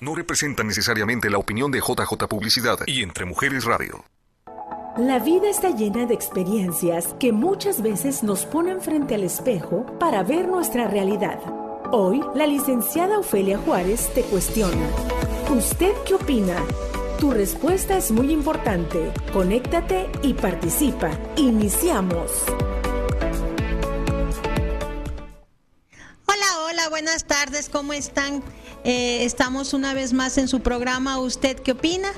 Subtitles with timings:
[0.00, 4.04] No representa necesariamente la opinión de JJ Publicidad y Entre Mujeres Radio.
[4.96, 10.22] La vida está llena de experiencias que muchas veces nos ponen frente al espejo para
[10.22, 11.40] ver nuestra realidad.
[11.90, 14.88] Hoy, la licenciada Ofelia Juárez te cuestiona.
[15.50, 16.56] ¿Usted qué opina?
[17.18, 19.12] Tu respuesta es muy importante.
[19.32, 21.10] Conéctate y participa.
[21.36, 22.44] Iniciamos.
[26.26, 28.44] Hola, hola, buenas tardes, ¿cómo están?
[28.84, 32.08] Eh, estamos una vez más en su programa ¿Usted qué opina?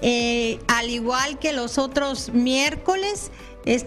[0.00, 3.30] Eh, al igual que los otros miércoles,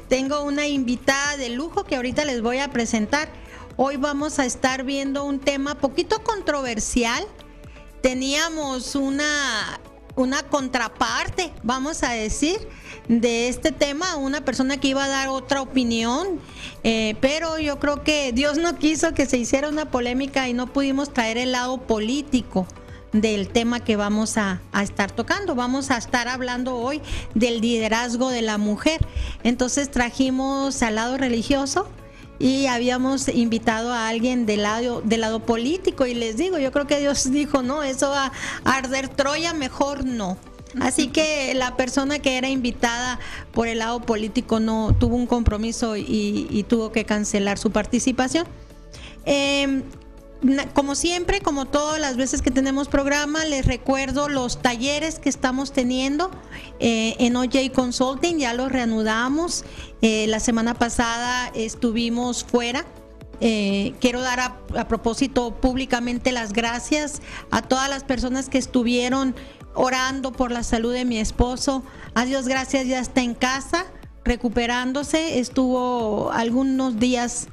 [0.07, 3.29] tengo una invitada de lujo que ahorita les voy a presentar.
[3.77, 7.25] Hoy vamos a estar viendo un tema poquito controversial.
[8.01, 9.79] Teníamos una,
[10.15, 12.59] una contraparte, vamos a decir,
[13.07, 16.39] de este tema, una persona que iba a dar otra opinión,
[16.83, 20.67] eh, pero yo creo que Dios no quiso que se hiciera una polémica y no
[20.67, 22.67] pudimos traer el lado político
[23.11, 25.55] del tema que vamos a, a, estar tocando.
[25.55, 27.01] Vamos a estar hablando hoy
[27.35, 29.05] del liderazgo de la mujer.
[29.43, 31.89] Entonces trajimos al lado religioso
[32.41, 36.87] y habíamos invitado a alguien del lado, del lado político y les digo, yo creo
[36.87, 38.31] que Dios dijo, no, eso va
[38.63, 40.37] a arder Troya, mejor no.
[40.79, 43.19] Así que la persona que era invitada
[43.51, 48.45] por el lado político no tuvo un compromiso y, tuvo que cancelar su participación.
[49.25, 49.83] Em,
[50.73, 55.71] como siempre, como todas las veces que tenemos programa, les recuerdo los talleres que estamos
[55.71, 56.31] teniendo
[56.79, 59.65] eh, en OJ Consulting, ya los reanudamos.
[60.01, 62.85] Eh, la semana pasada estuvimos fuera.
[63.43, 69.35] Eh, quiero dar a, propósito públicamente las gracias a todas las personas que estuvieron
[69.73, 71.83] orando por la salud de mi esposo.
[72.13, 73.85] A Dios gracias, ya está en casa,
[74.23, 75.39] recuperándose.
[75.39, 77.47] Estuvo algunos días,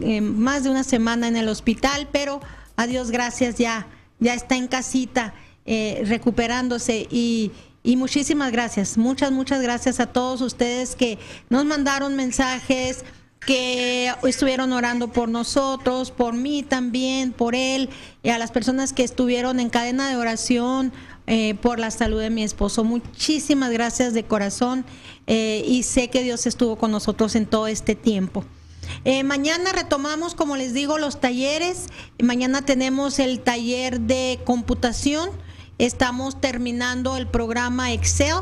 [0.00, 2.40] eh, más de una semana en el hospital, pero
[2.76, 3.86] a Dios gracias, ya,
[4.18, 5.34] ya está en casita,
[5.66, 7.06] eh, recuperándose.
[7.10, 11.18] Y, y muchísimas gracias, muchas, muchas gracias a todos ustedes que
[11.48, 13.04] nos mandaron mensajes
[13.40, 17.88] que estuvieron orando por nosotros, por mí también, por él,
[18.22, 20.92] y a las personas que estuvieron en cadena de oración,
[21.32, 22.82] eh, por la salud de mi esposo.
[22.82, 24.84] Muchísimas gracias de corazón
[25.28, 28.44] eh, y sé que Dios estuvo con nosotros en todo este tiempo.
[29.04, 31.86] Eh, mañana retomamos, como les digo, los talleres.
[32.20, 35.30] Mañana tenemos el taller de computación.
[35.78, 38.38] Estamos terminando el programa Excel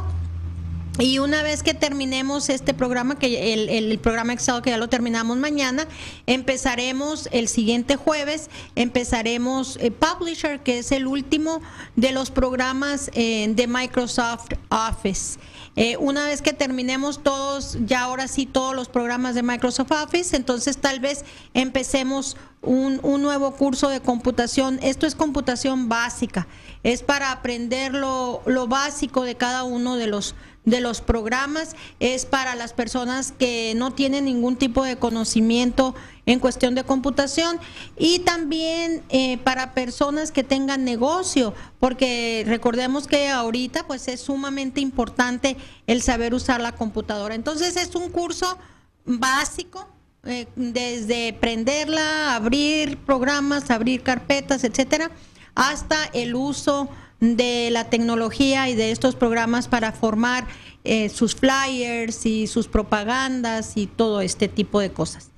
[0.98, 5.36] y una vez que terminemos este programa, que el, programa Excel que ya lo terminamos
[5.36, 5.86] mañana,
[6.26, 11.60] empezaremos el siguiente jueves, empezaremos eh, Publisher, que es el último
[11.94, 15.38] de los programas eh, de Microsoft Office.
[15.76, 20.34] Eh, una vez que terminemos todos, ya ahora sí todos los programas de Microsoft Office,
[20.34, 24.80] entonces tal vez empecemos un, un nuevo curso de computación.
[24.82, 26.48] Esto es computación básica,
[26.82, 30.34] es para aprender lo, lo básico de cada uno de los
[30.68, 35.94] de los programas es para las personas que no tienen ningún tipo de conocimiento
[36.26, 37.58] en cuestión de computación
[37.96, 44.80] y también eh, para personas que tengan negocio, porque recordemos que ahorita pues es sumamente
[44.80, 45.56] importante
[45.86, 47.34] el saber usar la computadora.
[47.34, 48.58] Entonces es un curso
[49.06, 49.88] básico
[50.24, 55.10] eh, desde prenderla, abrir programas, abrir carpetas, etcétera,
[55.54, 56.90] hasta el uso
[57.20, 60.46] de la tecnología y de estos programas para formar
[60.84, 65.30] eh, sus flyers y sus propagandas y todo este tipo de cosas.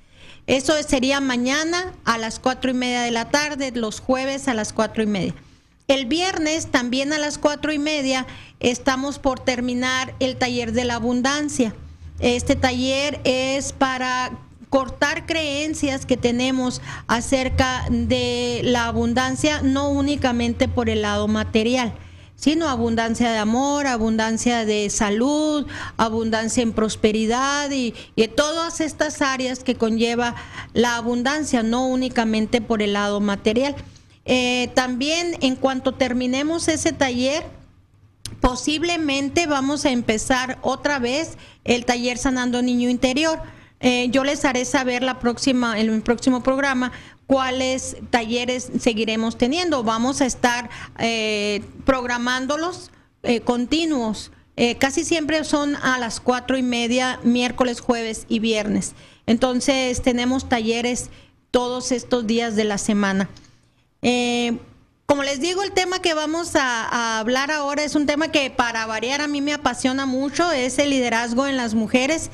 [0.47, 4.73] Eso sería mañana a las cuatro y media de la tarde, los jueves a las
[4.73, 5.35] cuatro y media.
[5.87, 8.25] El viernes también a las cuatro y media
[8.59, 11.73] estamos por terminar el taller de la abundancia.
[12.19, 14.31] Este taller es para
[14.71, 21.93] cortar creencias que tenemos acerca de la abundancia, no únicamente por el lado material,
[22.37, 25.67] sino abundancia de amor, abundancia de salud,
[25.97, 30.35] abundancia en prosperidad y, y todas estas áreas que conlleva
[30.71, 33.75] la abundancia, no únicamente por el lado material.
[34.23, 37.43] Eh, también en cuanto terminemos ese taller,
[38.39, 43.41] posiblemente vamos a empezar otra vez el taller Sanando Niño Interior
[43.81, 46.91] eh, yo les haré saber la próxima, en el próximo programa
[47.25, 49.83] cuáles talleres seguiremos teniendo.
[49.83, 50.69] Vamos a estar
[50.99, 52.91] eh, programándolos
[53.23, 54.31] eh, continuos.
[54.79, 58.93] casi siempre son a las cuatro y media, miércoles, jueves y viernes.
[59.25, 61.09] Entonces tenemos talleres
[61.49, 63.29] todos estos días de la semana.
[65.07, 68.85] como les digo, el tema que vamos a, hablar ahora es un tema que para
[68.85, 72.29] variar a mí me apasiona mucho, es el liderazgo en las mujeres.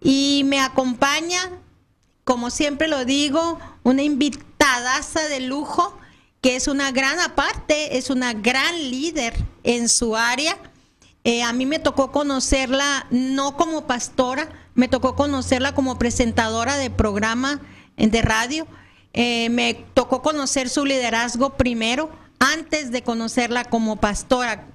[0.00, 1.50] Y me acompaña,
[2.24, 5.98] como siempre lo digo, una invitadaza de lujo
[6.40, 10.56] que es una gran aparte, es una gran líder en su área.
[11.22, 16.90] Eh, a mí me tocó conocerla no como pastora, me tocó conocerla como presentadora de
[16.90, 17.60] programa
[17.96, 18.66] de radio.
[19.12, 24.66] Eh, me tocó conocer su liderazgo primero, antes de conocerla como pastora.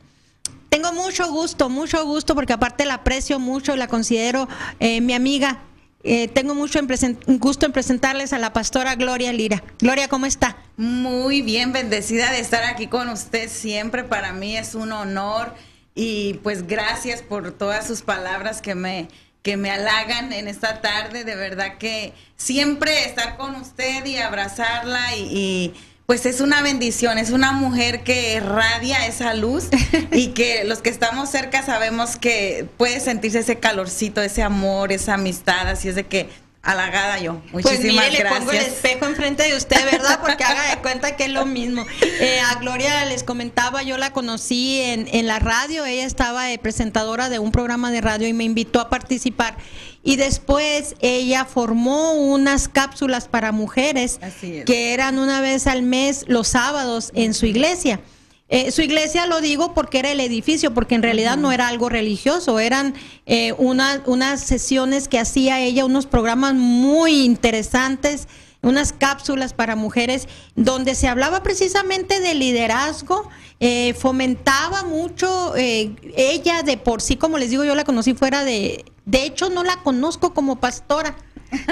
[0.76, 4.50] Tengo mucho gusto, mucho gusto, porque aparte la aprecio mucho la considero
[4.82, 5.60] eh, mi amiga.
[6.04, 6.82] Eh, tengo mucho
[7.28, 9.64] gusto en presentarles a la pastora Gloria Lira.
[9.80, 10.58] Gloria, ¿cómo está?
[10.76, 14.04] Muy bien, bendecida de estar aquí con usted siempre.
[14.04, 15.56] Para mí es un honor
[15.96, 19.08] y pues gracias por todas sus palabras que me,
[19.44, 21.24] que me halagan en esta tarde.
[21.24, 25.74] De verdad que siempre estar con usted y abrazarla y,
[26.06, 29.70] pues es una bendición, es una mujer que irradia esa luz
[30.12, 35.16] y que los que estamos cerca sabemos que puede sentirse ese calorcito, ese amor, esa
[35.16, 36.30] amistad, así es de que
[36.66, 37.42] halagada yo.
[37.52, 40.20] Muchísimas pues mire, le pongo el espejo enfrente de usted, ¿verdad?
[40.20, 41.86] Porque haga de cuenta que es lo mismo.
[42.02, 47.30] Eh, a Gloria les comentaba, yo la conocí en, en la radio, ella estaba presentadora
[47.30, 49.58] de un programa de radio y me invitó a participar.
[50.04, 54.20] Y después ella formó unas cápsulas para mujeres
[54.66, 58.00] que eran una vez al mes los sábados en su iglesia.
[58.48, 61.90] Eh, su iglesia lo digo porque era el edificio, porque en realidad no era algo
[61.90, 62.94] religioso, eran
[63.26, 68.28] eh, unas sesiones que hacía ella, unos programas muy interesantes,
[68.62, 73.28] unas cápsulas para mujeres, donde se hablaba precisamente de liderazgo,
[73.60, 78.86] eh, fomentaba mucho ella de por sí, como les digo, yo la conocí fuera de,
[79.06, 81.16] de hecho no la conozco como pastora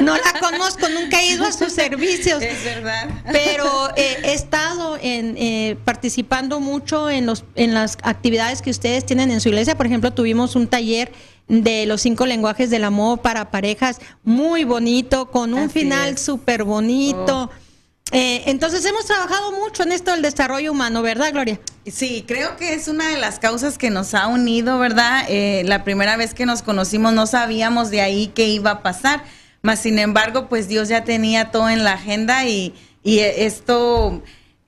[0.02, 2.42] no la conozco, nunca he ido a sus servicios.
[2.42, 3.10] Es verdad.
[3.32, 9.06] Pero eh, he estado en, eh, participando mucho en, los, en las actividades que ustedes
[9.06, 9.76] tienen en su iglesia.
[9.76, 11.12] Por ejemplo, tuvimos un taller
[11.48, 17.44] de los cinco lenguajes del amor para parejas muy bonito, con un final súper bonito.
[17.44, 17.64] Oh.
[18.12, 21.60] Eh, entonces hemos trabajado mucho en esto del desarrollo humano, ¿verdad, Gloria?
[21.88, 25.26] Sí, creo que es una de las causas que nos ha unido, ¿verdad?
[25.64, 29.24] la primera vez que nos conocimos no sabíamos de ahí qué iba a pasar
[29.64, 32.74] más sin embargo, pues Dios ya tenía todo en la agenda y,
[33.06, 34.22] esto,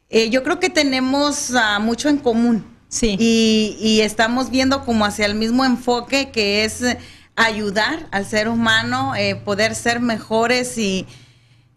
[0.10, 2.66] eh, yo creo que tenemos uh, mucho en común.
[2.88, 3.18] Sí.
[3.20, 6.82] Y, estamos viendo como hacia el mismo enfoque que es
[7.36, 11.06] ayudar al ser humano, eh, poder ser mejores y,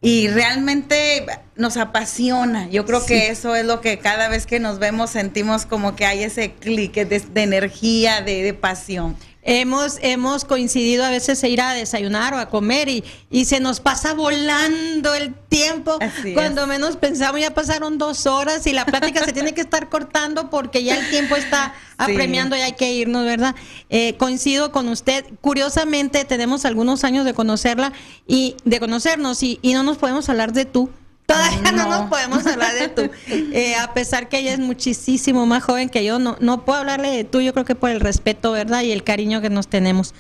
[0.01, 1.27] y realmente
[1.57, 2.69] nos apasiona.
[2.69, 6.07] Yo creo que eso es lo que cada vez que nos vemos sentimos como que
[6.07, 9.17] hay ese clic de, energía, de, de pasión
[9.49, 13.61] hemos, hemos coincidido a veces a ir a desayunar o a comer y, y se
[13.61, 15.99] nos pasa volando el tiempo.
[16.35, 20.51] Cuando menos pensamos ya pasaron dos horas y la plática se tiene que estar cortando
[20.51, 23.55] porque ya el tiempo está apremiando y hay que irnos, ¿verdad?
[23.89, 25.25] Eh, coincido con usted.
[25.41, 27.95] Curiosamente tenemos algunos años de conocerla
[28.27, 30.91] y de conocernos y, y no nos podemos hablar de tú.
[31.29, 31.89] Todavía no.
[31.91, 33.11] nos podemos hablar de tú.
[33.29, 37.11] Eh, a pesar que ella es muchísimo más joven que yo, no, no puedo hablarle
[37.11, 38.83] de tú, yo creo que por el respeto, ¿verdad?
[38.83, 40.15] Y el cariño que nos tenemos.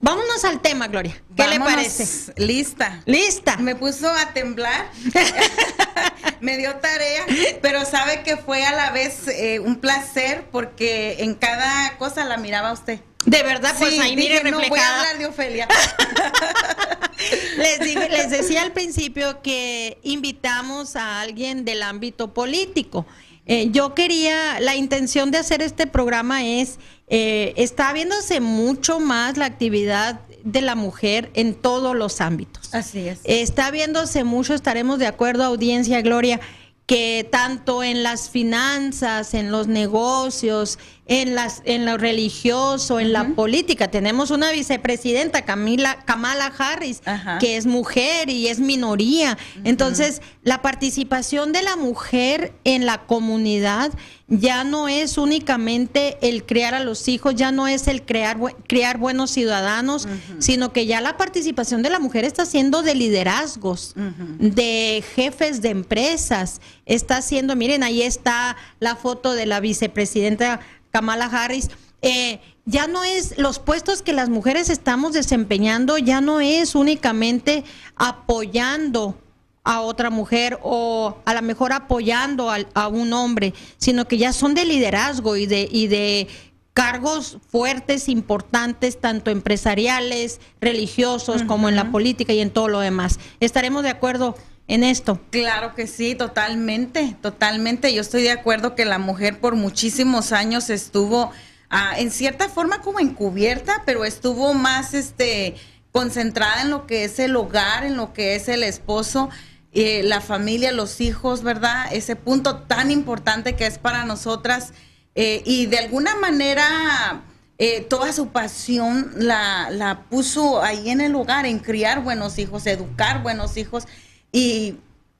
[0.00, 1.20] Vámonos al tema, Gloria.
[1.36, 2.32] ¿Qué le parece?
[2.36, 3.02] Lista.
[3.04, 3.56] Lista.
[3.58, 4.90] Me puso a temblar.
[6.40, 7.24] me dio tarea,
[7.60, 12.36] pero sabe que fue a la vez eh, un placer porque en cada cosa la
[12.36, 13.00] miraba usted.
[13.24, 14.60] De verdad, pues ahí mire reflejada.
[14.60, 15.68] No voy a hablar de Ofelia.
[17.56, 23.06] les, les decía al principio que invitamos a alguien del ámbito político.
[23.46, 29.36] Eh, yo quería, la intención de hacer este programa es, eh, está viéndose mucho más
[29.36, 32.72] la actividad de la mujer en todos los ámbitos.
[32.74, 33.20] Así es.
[33.24, 36.40] está viéndose mucho, estaremos de acuerdo, audiencia, Gloria,
[36.86, 43.30] que tanto en las finanzas, en los negocios, en las en lo religioso, en la
[43.30, 47.02] política, tenemos una vicepresidenta Camila Kamala Harris
[47.40, 49.36] que es mujer y es minoría.
[49.64, 53.92] Entonces, la participación de la mujer en la comunidad
[54.28, 58.96] ya no es únicamente el crear a los hijos, ya no es el crear, crear
[58.96, 63.94] buenos ciudadanos, sino que ya la participación de la mujer está siendo de liderazgos,
[64.38, 70.60] de jefes de empresas, está siendo, miren, ahí está la foto de la vicepresidenta
[70.92, 71.70] Kamala Harris.
[72.02, 77.64] Eh, ya no es los puestos que las mujeres estamos desempeñando, ya no es únicamente
[77.96, 79.18] apoyando
[79.64, 84.54] a otra mujer o a lo mejor apoyando a, un hombre, sino que ya son
[84.54, 86.28] de liderazgo y de, y de
[86.74, 93.20] cargos fuertes, importantes, tanto empresariales, religiosos, como en la política y en todo lo demás.
[93.40, 94.36] ¿Estaremos de acuerdo
[94.68, 95.20] en esto?
[95.30, 97.92] Claro que sí, totalmente, totalmente.
[97.92, 101.30] Yo estoy de acuerdo que la mujer por muchísimos años estuvo
[101.70, 105.56] ah, en cierta forma como encubierta, pero estuvo más este
[105.90, 109.28] concentrada en lo que es el hogar, en lo que es el esposo
[109.74, 111.86] eh, la familia, los hijos, ¿verdad?
[111.92, 114.74] Ese punto tan importante que es para nosotras
[115.14, 117.22] eh, y de alguna manera
[117.56, 122.66] eh, toda su pasión la, la puso ahí en el hogar, en criar buenos hijos,
[122.66, 123.84] educar buenos hijos
[124.32, 124.76] y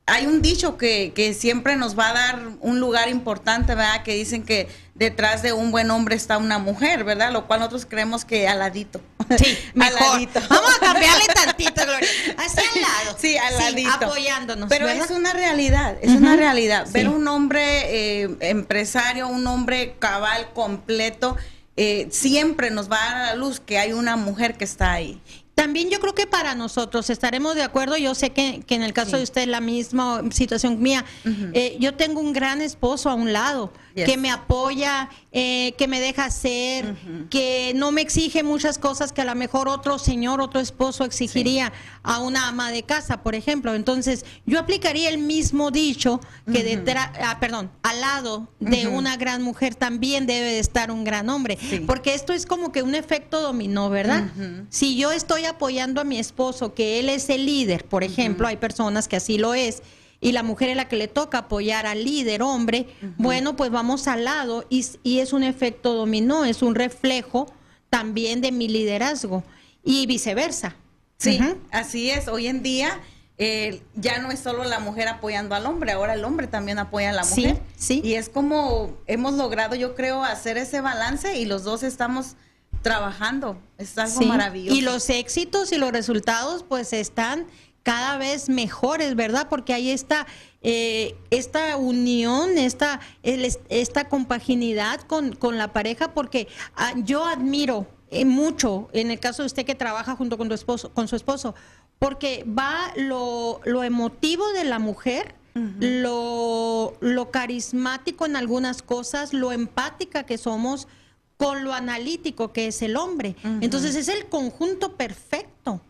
[0.06, 4.02] hay un dicho que, que, siempre nos va a dar un lugar importante, ¿verdad?
[4.02, 7.32] Que dicen que detrás de un buen hombre está una mujer, ¿verdad?
[7.32, 9.00] Lo cual nosotros creemos que aladito.
[9.38, 10.28] Sí, mejor.
[10.48, 12.08] Vamos a cambiarle tantito, Gloria.
[12.36, 13.18] Así al lado.
[13.18, 13.90] Sí, aladito.
[13.90, 14.68] Sí, apoyándonos.
[14.68, 16.86] Pero es una realidad, es una realidad.
[16.90, 21.36] Ver un hombre eh, empresario, un hombre cabal, completo,
[21.76, 24.92] eh, siempre nos va a dar a la luz que hay una mujer que está
[24.92, 25.20] ahí.
[25.54, 29.18] También yo creo que para nosotros estaremos de acuerdo, yo sé que, en el caso
[29.18, 31.04] de usted la misma situación mía,
[31.52, 36.00] eh, yo tengo un gran esposo a un lado que me apoya, eh, que me
[36.00, 36.94] deja hacer,
[37.30, 41.72] que no me exige muchas cosas que a lo mejor otro señor, otro esposo exigiría
[42.02, 43.74] a una ama de casa, por ejemplo.
[43.74, 46.20] Entonces, yo aplicaría el mismo dicho
[46.52, 51.04] que detrás, ah, perdón, al lado de una gran mujer también debe de estar un
[51.04, 54.30] gran hombre, porque esto es como que un efecto dominó, ¿verdad?
[54.70, 58.56] Si yo estoy apoyando a mi esposo, que él es el líder, por ejemplo, hay
[58.56, 59.82] personas que así lo es,
[60.22, 62.86] y la mujer es la que le toca apoyar al líder hombre,
[63.18, 64.86] bueno, pues vamos al lado y,
[65.18, 67.52] es un efecto dominó, es un reflejo
[67.90, 69.42] también de mi liderazgo
[69.84, 70.76] y viceversa.
[71.18, 71.40] Sí,
[71.72, 72.28] así es.
[72.28, 73.00] Hoy en día
[73.36, 77.10] eh, ya no es solo la mujer apoyando al hombre, ahora el hombre también apoya
[77.10, 77.60] a la mujer.
[77.76, 78.02] Sí, sí.
[78.04, 82.36] Y es como hemos logrado, yo creo, hacer ese balance y los dos estamos
[82.82, 83.60] trabajando.
[83.76, 84.76] Es algo maravilloso.
[84.76, 87.46] Y los éxitos y los resultados pues están
[87.82, 89.48] cada vez mejores, ¿verdad?
[89.48, 90.26] Porque ahí está
[90.62, 98.24] eh, esta unión, esta, esta compaginidad con, con, la pareja, porque ah, yo admiro eh,
[98.24, 101.54] mucho, en el caso de usted que trabaja junto con, tu esposo, con su esposo,
[101.98, 109.52] porque va lo, lo emotivo de la mujer, lo, lo carismático en algunas cosas, lo
[109.52, 110.88] empática que somos,
[111.36, 113.34] con lo analítico que es el hombre.
[113.60, 115.80] Entonces es el conjunto perfecto.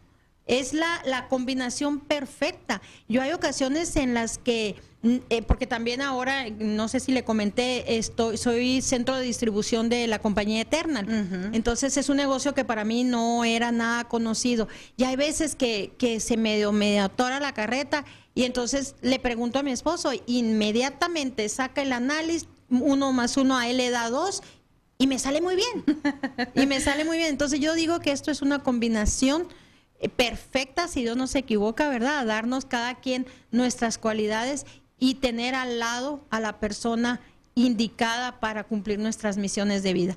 [0.47, 2.83] Es la, la combinación perfecta.
[3.09, 7.25] Yo hay ocasiones en las que, mm, eh, porque también ahora, no sé si le
[7.25, 11.51] comenté, estoy, soy centro de distribución de la compañía Eternal.
[11.53, 14.69] Entonces es un negocio que para mí no era nada conocido.
[14.97, 19.59] Y hay veces que, que se medio, medio atora la carreta y entonces le pregunto
[19.59, 24.43] a mi esposo, inmediatamente saca el análisis, uno más uno a él le da dos
[24.99, 25.85] y me sale muy bien.
[26.55, 27.29] y me sale muy bien.
[27.29, 29.49] Entonces yo digo que esto es una combinación
[30.09, 32.27] perfecta, si Dios no se equivoca, ¿verdad?
[32.27, 34.67] darnos cada quien nuestras cualidades
[34.99, 37.21] y tener al lado a la persona
[37.55, 40.17] indicada para cumplir nuestras misiones de vida.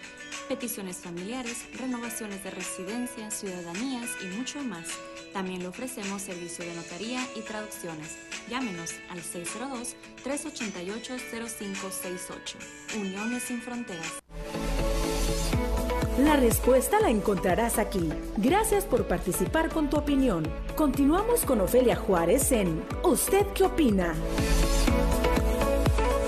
[0.48, 4.88] peticiones familiares, renovaciones de residencia, ciudadanías y mucho más.
[5.32, 8.16] También le ofrecemos servicio de notaría y traducciones.
[8.48, 9.20] Llámenos al
[10.24, 13.00] 602-388-0568.
[13.00, 14.22] Uniones sin Fronteras.
[16.18, 18.08] La respuesta la encontrarás aquí.
[18.36, 20.46] Gracias por participar con tu opinión.
[20.76, 24.14] Continuamos con Ofelia Juárez en ¿Usted qué opina?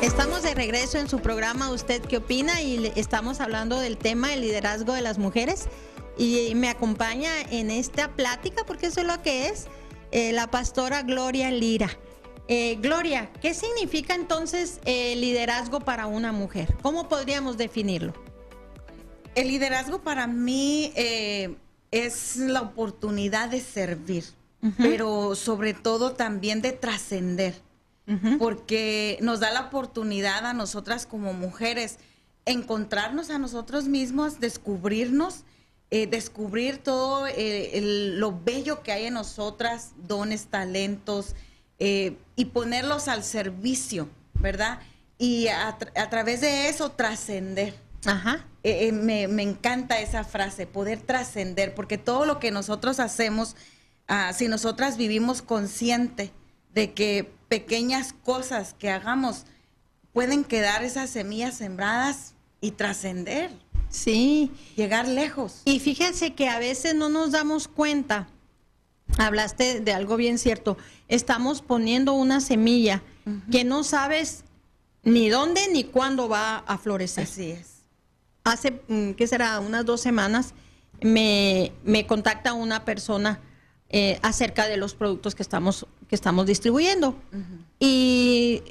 [0.02, 2.60] Estamos de regreso en su programa ¿Usted qué opina?
[2.60, 5.68] Y estamos hablando del tema del liderazgo de las mujeres.
[6.18, 9.66] Y me acompaña en esta plática, porque eso es lo que es,
[10.12, 11.90] eh, la pastora Gloria Lira.
[12.46, 16.74] Eh, Gloria, ¿qué significa entonces el liderazgo para una mujer?
[16.82, 18.12] ¿Cómo podríamos definirlo?
[19.34, 20.92] El liderazgo para mí
[21.90, 24.24] es la oportunidad de servir,
[24.78, 27.54] pero sobre todo también de trascender,
[28.38, 31.98] porque nos da la oportunidad a nosotras como mujeres
[32.46, 35.44] encontrarnos a nosotros mismos, descubrirnos,
[35.90, 37.80] eh, descubrir todo eh,
[38.14, 41.34] lo bello que hay en nosotras, dones, talentos,
[41.78, 44.78] eh, y ponerlos al servicio, ¿verdad?
[45.18, 45.76] Y a,
[46.08, 47.74] través de eso trascender.
[48.04, 48.46] Ajá.
[48.62, 53.56] Me, encanta esa frase, poder trascender, porque todo lo que nosotros hacemos,
[54.08, 56.32] ah, si nosotras vivimos consciente
[56.76, 59.46] de que pequeñas cosas que hagamos
[60.12, 63.50] pueden quedar esas semillas sembradas y trascender.
[63.88, 64.52] Sí.
[64.76, 65.62] Llegar lejos.
[65.64, 68.28] Y fíjense que a veces no nos damos cuenta.
[69.16, 70.76] Hablaste de algo bien cierto.
[71.08, 73.02] Estamos poniendo una semilla
[73.50, 74.44] que no sabes
[75.02, 77.24] ni dónde ni cuándo va a florecer.
[77.24, 77.84] Así es.
[78.44, 79.60] Hace, mm, ¿qué será?
[79.60, 80.52] Unas dos semanas
[81.00, 83.40] me, me contacta una persona
[83.88, 87.16] eh, acerca de los productos que estamos, que estamos distribuyendo.
[87.78, 88.62] Y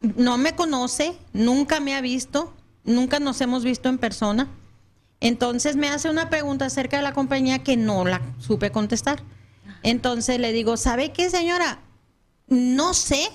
[0.00, 2.52] no me conoce, nunca me ha visto,
[2.84, 4.48] nunca nos hemos visto en persona.
[5.20, 9.22] Entonces me hace una pregunta acerca de la compañía que no la supe contestar.
[9.82, 11.80] Entonces le digo, ¿sabe qué, señora?
[12.48, 13.28] No sé,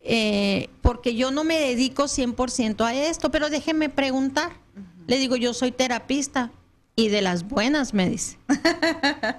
[0.00, 4.52] eh, porque yo no me dedico 100% a esto, pero déjeme preguntar.
[5.06, 6.52] Le digo, yo soy terapista
[6.94, 8.38] y de las buenas, me dice.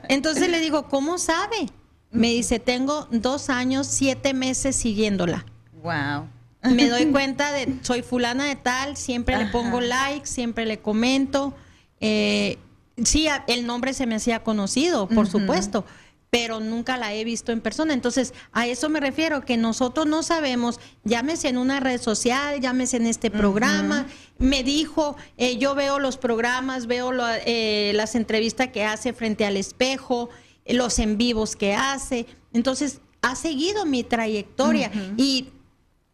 [0.09, 1.67] Entonces le digo, ¿cómo sabe?
[2.11, 5.45] Me dice, tengo dos años, siete meses siguiéndola.
[5.81, 6.27] Wow
[6.69, 11.53] me doy cuenta de, soy fulana de tal, siempre le pongo like, siempre le comento.
[11.99, 12.57] Eh,
[13.03, 15.85] sí, el nombre se me hacía conocido, por supuesto,
[16.29, 17.93] pero nunca la he visto en persona.
[17.93, 22.97] Entonces, a eso me refiero, que nosotros no sabemos, llámese en una red social, llámese
[22.97, 24.05] en este programa.
[24.37, 27.11] Me dijo, eh, yo veo los programas, veo
[27.45, 30.29] eh, las entrevistas que hace frente al espejo,
[30.65, 32.25] los en vivos que hace.
[32.53, 35.49] Entonces, ha seguido mi trayectoria y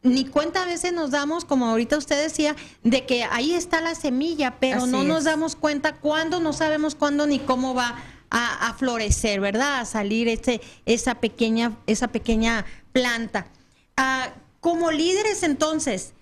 [0.03, 3.95] ni cuenta a veces nos damos, como ahorita usted decía, de que ahí está la
[3.95, 7.95] semilla, pero no nos damos cuenta cuándo, no sabemos cuándo ni cómo va
[8.29, 9.81] a, florecer, ¿verdad?
[9.81, 13.47] A salir ese, esa, pequeña, esa pequeña planta.
[13.95, 14.29] Ah,
[14.59, 16.13] como líderes, entonces,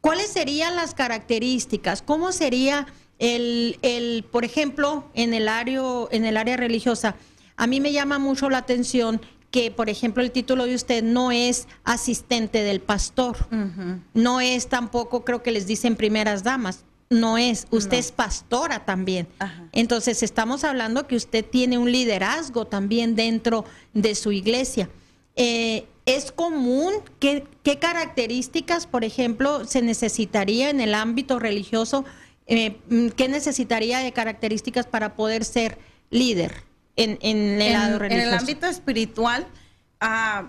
[0.00, 2.02] ¿cuáles serían las características?
[2.02, 2.86] ¿Cómo sería
[3.18, 7.16] el, el por ejemplo, en el, área, en el área religiosa?
[7.56, 11.32] A mí me llama mucho la atención que, por ejemplo, el título de usted no
[11.32, 13.36] es asistente del pastor,
[14.12, 19.28] no es tampoco, creo que les dicen primeras damas, no es, usted es pastora también.
[19.72, 24.90] Entonces, estamos hablando que usted tiene un liderazgo también dentro de su iglesia.
[25.36, 26.92] Eh, ¿Es común?
[27.18, 27.44] ¿Qué,
[27.80, 32.04] características, por ejemplo, se necesitaría en el ámbito religioso?
[32.46, 32.78] Eh,
[33.16, 35.78] ¿Qué necesitaría de características para poder ser
[36.10, 36.66] líder?
[36.96, 37.18] en,
[37.60, 39.46] el En el ámbito espiritual,
[40.00, 40.48] a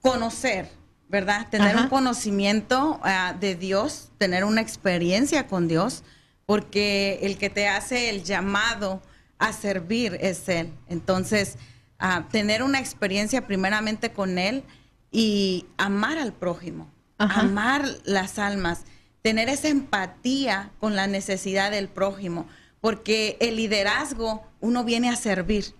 [0.00, 0.68] conocer,
[1.08, 1.48] ¿verdad?
[1.50, 6.02] Tener un conocimiento ah, de Dios, tener una experiencia con Dios,
[6.46, 9.00] porque el que te hace el llamado
[9.38, 10.72] a servir es Él.
[10.88, 11.56] Entonces,
[11.98, 14.64] a tener una experiencia primeramente con Él
[15.10, 18.84] y amar al prójimo, amar las almas,
[19.22, 22.46] tener esa empatía con la necesidad del prójimo
[22.82, 25.72] porque el liderazgo uno viene a servir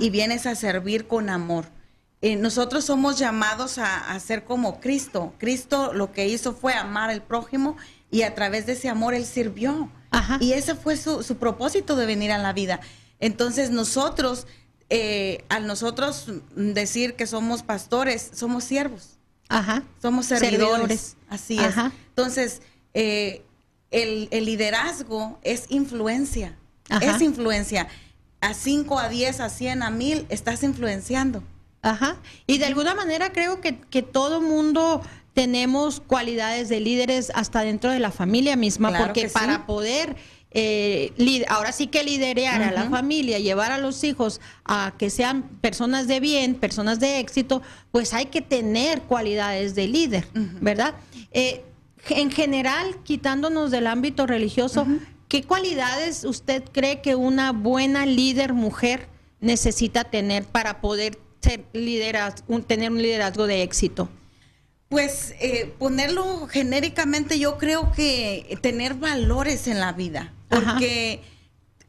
[0.00, 1.64] y vienes a servir con amor.
[2.20, 5.32] Eh, nosotros somos llamados a, ser como Cristo.
[5.38, 7.76] Cristo lo que hizo fue amar al prójimo
[8.10, 9.90] y a través de ese amor él sirvió.
[10.40, 12.80] Y ese fue su, propósito de venir a la vida.
[13.18, 14.46] Entonces nosotros,
[14.90, 19.18] eh, al nosotros decir que somos pastores, somos siervos.
[20.02, 21.16] Somos servidores.
[21.30, 21.74] Así es.
[22.08, 22.60] Entonces,
[22.94, 23.42] eh,
[23.90, 26.56] el, liderazgo es influencia.
[27.00, 27.88] Es influencia.
[28.40, 31.42] A 5, a 10, a 100, a 1000, estás influenciando.
[31.80, 32.16] Ajá.
[32.46, 35.02] Y de alguna manera creo que, que todo mundo
[35.34, 40.16] tenemos cualidades de líderes hasta dentro de la familia misma, porque para poder
[40.54, 45.44] eh, ahora sí que liderar a la familia, llevar a los hijos a que sean
[45.60, 50.28] personas de bien, personas de éxito, pues hay que tener cualidades de líder,
[50.60, 50.94] ¿verdad?
[51.32, 51.64] Eh,
[52.08, 54.86] en general, quitándonos del ámbito religioso,
[55.28, 59.08] ¿qué cualidades usted cree que una buena líder mujer
[59.40, 61.64] necesita tener para poder ser
[62.66, 64.08] tener un liderazgo de éxito?
[64.88, 71.22] Pues eh, ponerlo genéricamente, yo creo que tener valores en la vida, porque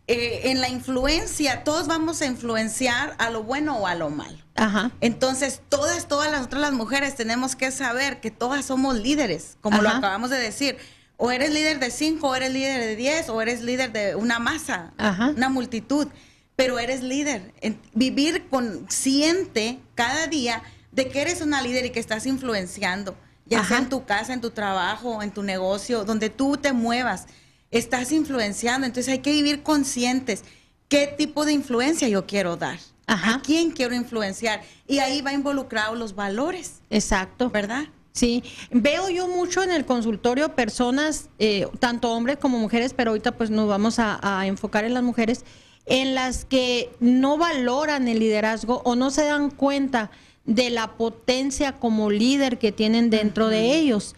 [0.07, 4.37] eh, en la influencia, todos vamos a influenciar a lo bueno o a lo malo.
[4.55, 4.91] Ajá.
[4.99, 9.81] Entonces, todas, todas las otras las mujeres tenemos que saber que todas somos líderes, como
[9.81, 10.77] lo acabamos de decir.
[11.15, 14.39] O eres líder de cinco, o eres líder de diez, o eres líder de una
[14.39, 15.29] masa, Ajá.
[15.29, 16.07] una multitud.
[16.55, 17.53] Pero eres líder.
[17.93, 20.61] Vivir consciente cada día
[20.91, 24.41] de que eres una líder y que estás influenciando, ya sea en tu casa, en
[24.41, 27.25] tu trabajo, en tu negocio, donde tú te muevas,
[27.73, 28.87] estás influenciando.
[28.87, 30.43] Entonces hay que vivir conscientes.
[30.87, 32.79] ¿Qué tipo de influencia yo quiero dar?
[33.07, 33.35] Ajá.
[33.35, 34.61] ¿A quién quiero influenciar?
[34.87, 37.49] Y ahí va involucrado los valores, Exacto.
[37.49, 37.85] ¿verdad?
[38.13, 43.31] Sí, veo yo mucho en el consultorio personas, eh, tanto hombres como mujeres, pero ahorita
[43.31, 45.43] pues nos vamos a, a enfocar en las mujeres,
[45.87, 50.11] en las que no valoran el liderazgo o no se dan cuenta
[50.45, 54.15] de la potencia como líder que tienen dentro de ellos.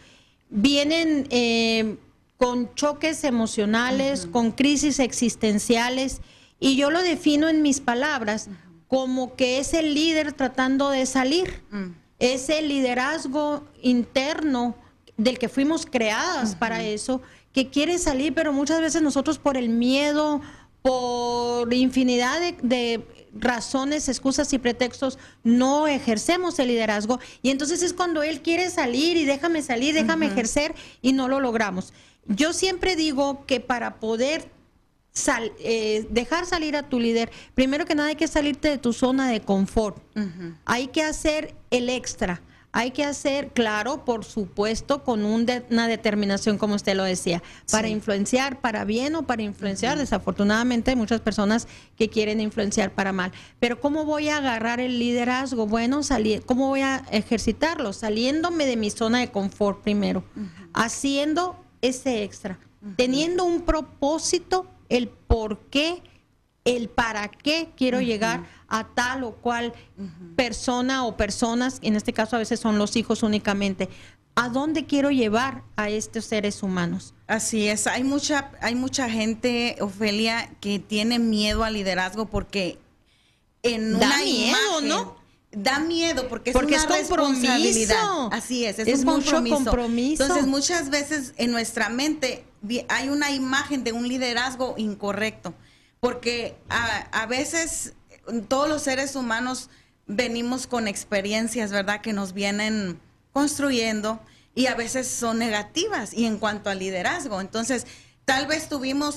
[0.50, 1.96] Vienen eh,
[2.38, 6.22] con choques emocionales, con crisis existenciales,
[6.60, 8.50] y yo lo defino en mis palabras
[8.88, 11.64] como que es el líder tratando de salir.
[12.20, 14.76] Ese liderazgo interno
[15.18, 17.22] del que fuimos creadas para eso,
[17.52, 20.42] que quiere salir, pero muchas veces nosotros por el miedo,
[20.82, 27.20] por infinidad de, de razones, excusas y pretextos, no ejercemos el liderazgo.
[27.42, 31.40] Y entonces es cuando él quiere salir y déjame salir, déjame ejercer y no lo
[31.40, 31.94] logramos.
[32.28, 34.50] Yo siempre digo que para poder
[35.14, 38.94] sal- eh, dejar salir a tu líder, primero que nada hay que salirte de tu
[38.94, 39.98] zona de confort.
[40.66, 42.42] Hay que hacer el extra.
[42.78, 47.42] Hay que hacer, claro, por supuesto, con un de- una determinación, como usted lo decía,
[47.72, 49.98] para influenciar para bien o para influenciar.
[49.98, 53.32] Desafortunadamente hay muchas personas que quieren influenciar para mal.
[53.62, 55.68] Pero ¿cómo voy a agarrar el liderazgo?
[55.68, 57.94] Bueno, salir, ¿cómo voy a ejercitarlo?
[57.94, 60.26] Saliéndome de mi zona de confort primero,
[60.74, 61.56] haciendo
[61.88, 62.60] ese extra,
[62.96, 66.02] teniendo un propósito, el por qué,
[66.66, 69.74] el para qué quiero llegar a tal o cual
[70.36, 73.90] persona o personas, en este caso a veces son los hijos únicamente,
[74.36, 77.14] a dónde quiero llevar a estos seres humanos.
[77.28, 82.78] Así es, hay mucha, hay mucha gente, Ofelia, que tiene miedo al liderazgo porque
[83.64, 85.16] en Da una miedo, imagen- ¿no?
[85.56, 87.42] Da miedo porque es Porque una es compromiso.
[87.42, 88.28] responsabilidad.
[88.32, 89.56] Así es, es, Es un mucho compromiso.
[89.56, 90.24] compromiso.
[90.24, 92.46] Entonces, muchas veces en nuestra mente
[92.90, 95.54] hay una imagen de un liderazgo incorrecto,
[96.00, 97.94] porque a, a veces
[98.50, 99.70] todos los seres humanos
[100.08, 102.02] venimos con experiencias, ¿verdad?
[102.02, 103.00] Que nos vienen
[103.32, 104.20] construyendo
[104.56, 106.14] y a veces son negativas.
[106.14, 107.88] Y en cuanto al liderazgo, entonces
[108.26, 109.16] tal vez tuvimos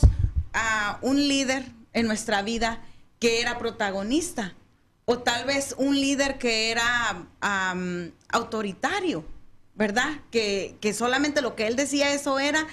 [0.52, 2.80] a un líder en nuestra vida
[3.18, 4.54] que era protagonista
[5.10, 9.24] o tal vez un líder que era am, autoritario,
[9.74, 10.20] ¿verdad?
[10.30, 12.66] Que, que solamente lo que él decía eso era,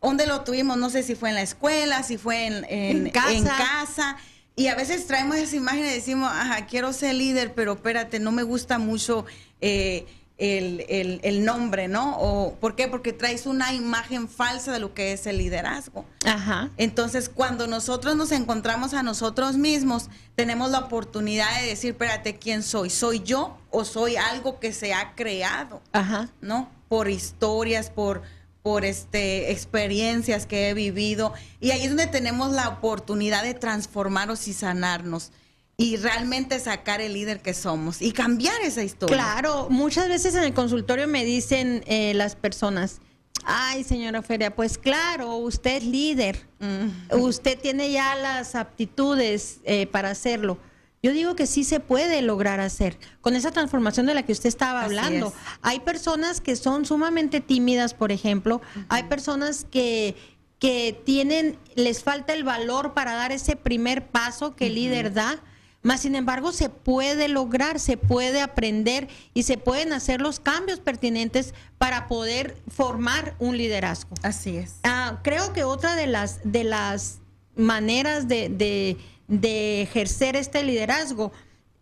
[0.00, 0.76] ¿dónde lo tuvimos?
[0.76, 3.32] No sé si fue en la escuela, si fue en, en- En casa.
[3.32, 4.16] en casa.
[4.54, 8.30] Y a veces traemos esa imagen y decimos, ajá, quiero ser líder, pero espérate, no
[8.30, 9.24] me gusta mucho
[9.60, 10.06] eh,
[10.40, 12.16] el, el- el nombre, ¿no?
[12.18, 12.88] O, ¿Por qué?
[12.88, 16.04] Porque traes una imagen falsa de lo que es el liderazgo.
[16.24, 16.70] Ajá.
[16.78, 22.62] Entonces, cuando nosotros nos encontramos a nosotros mismos, tenemos la oportunidad de decir, espérate, ¿quién
[22.62, 22.90] soy?
[22.90, 25.82] ¿Soy yo o soy algo que se ha creado?
[25.92, 26.30] Ajá.
[26.40, 26.70] ¿No?
[26.88, 28.22] Por historias, por,
[28.62, 31.34] por este, experiencias que he vivido.
[31.60, 35.32] Y ahí es donde tenemos la oportunidad de transformarnos y sanarnos
[35.80, 39.16] y realmente sacar el líder que somos y cambiar esa historia.
[39.16, 43.00] Claro, muchas veces en el consultorio me dicen eh, las personas,
[43.44, 46.90] ay señora Feria, pues claro, usted es líder, Mm.
[47.22, 50.58] usted tiene ya las aptitudes eh, para hacerlo.
[51.02, 54.50] Yo digo que sí se puede lograr hacer con esa transformación de la que usted
[54.50, 55.28] estaba hablando.
[55.28, 55.32] es.
[55.62, 58.60] Hay personas que son sumamente tímidas, por ejemplo.
[58.90, 60.14] Hay personas que,
[60.58, 65.42] que tienen, les falta el valor para dar ese primer paso que el líder da.
[65.82, 70.78] Más sin embargo, se puede lograr, se puede aprender y se pueden hacer los cambios
[70.80, 74.10] pertinentes para poder formar un liderazgo.
[74.22, 74.76] Así es.
[74.82, 77.18] Ah, creo que otra de las de las
[77.56, 78.96] maneras de, de-
[79.28, 81.32] de ejercer este liderazgo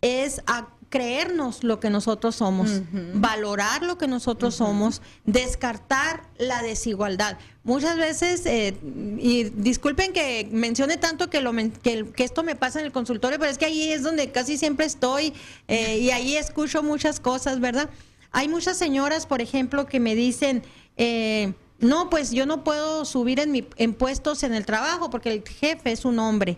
[0.01, 2.81] es a creernos lo que nosotros somos,
[3.13, 7.37] valorar lo que nosotros somos, descartar la desigualdad.
[7.63, 8.75] Muchas veces, eh,
[9.19, 13.37] y disculpen que mencione tanto que, lo, que, que esto me pasa en el consultorio,
[13.37, 15.33] pero es que ahí es donde casi siempre estoy
[15.67, 17.89] eh, y ahí escucho muchas cosas, ¿verdad?
[18.31, 20.63] Hay muchas señoras, por ejemplo, que me dicen,
[20.97, 25.31] eh, no, pues yo no puedo subir en, mi, en puestos en el trabajo porque
[25.31, 26.57] el jefe es un hombre.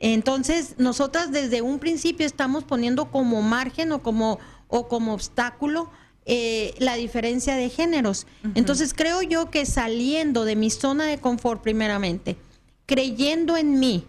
[0.00, 5.90] Entonces, nosotras desde un principio estamos poniendo como margen o como, o como obstáculo
[6.26, 8.26] eh, la diferencia de géneros.
[8.54, 12.36] Entonces, creo yo que saliendo de mi zona de confort primeramente
[12.86, 14.06] creyendo en mí,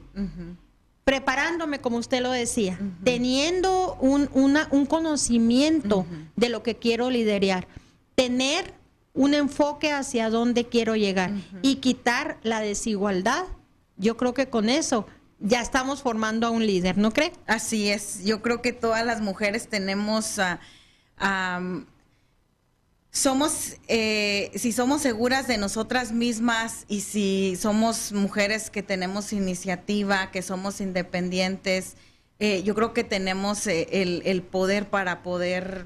[1.04, 7.68] preparándome, como usted lo decía, teniendo un, un conocimiento de lo que quiero liderar,
[8.16, 8.74] tener
[9.14, 13.46] un enfoque hacia dónde quiero llegar y quitar la desigualdad.
[13.98, 15.08] Yo creo que con eso
[15.40, 17.34] ya estamos formando a un líder, ¿no cree?
[17.48, 18.24] Así es.
[18.24, 20.40] Yo creo que todas las mujeres tenemos,
[23.16, 30.32] somos, eh, si somos seguras de nosotras mismas y si somos mujeres que tenemos iniciativa,
[30.32, 31.96] que somos independientes,
[32.40, 35.86] eh, yo creo que tenemos eh, el, poder para poder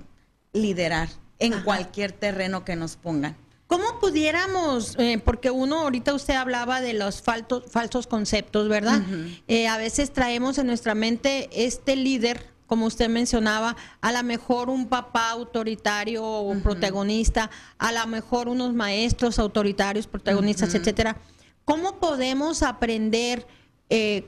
[0.54, 3.38] liderar en cualquier terreno que nos pongan.
[3.70, 9.00] ¿Cómo pudiéramos, eh, porque uno, ahorita usted hablaba de los faltos, falsos conceptos, ¿verdad?
[9.48, 14.72] Eh, a veces traemos en nuestra mente este líder, como usted mencionaba, a lo mejor
[14.72, 21.18] un papá autoritario o protagonista, a lo mejor unos maestros autoritarios, protagonistas, etcétera.
[21.64, 23.46] ¿Cómo podemos aprender,
[23.92, 24.28] eh,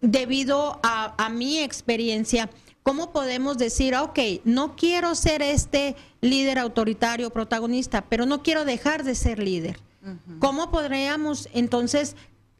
[0.00, 2.50] debido a, a mi experiencia,
[2.82, 9.04] ¿cómo podemos decir, ok, no quiero ser este líder autoritario, protagonista, pero no quiero dejar
[9.04, 9.80] de ser líder?
[10.38, 12.16] ¿Cómo podríamos entonces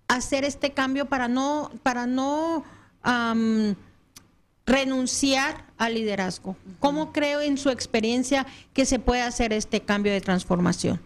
[0.08, 2.64] hacer este cambio para no, para no
[4.66, 6.56] renunciar al liderazgo?
[6.78, 11.00] ¿Cómo creo en su experiencia que se puede hacer este cambio de transformación?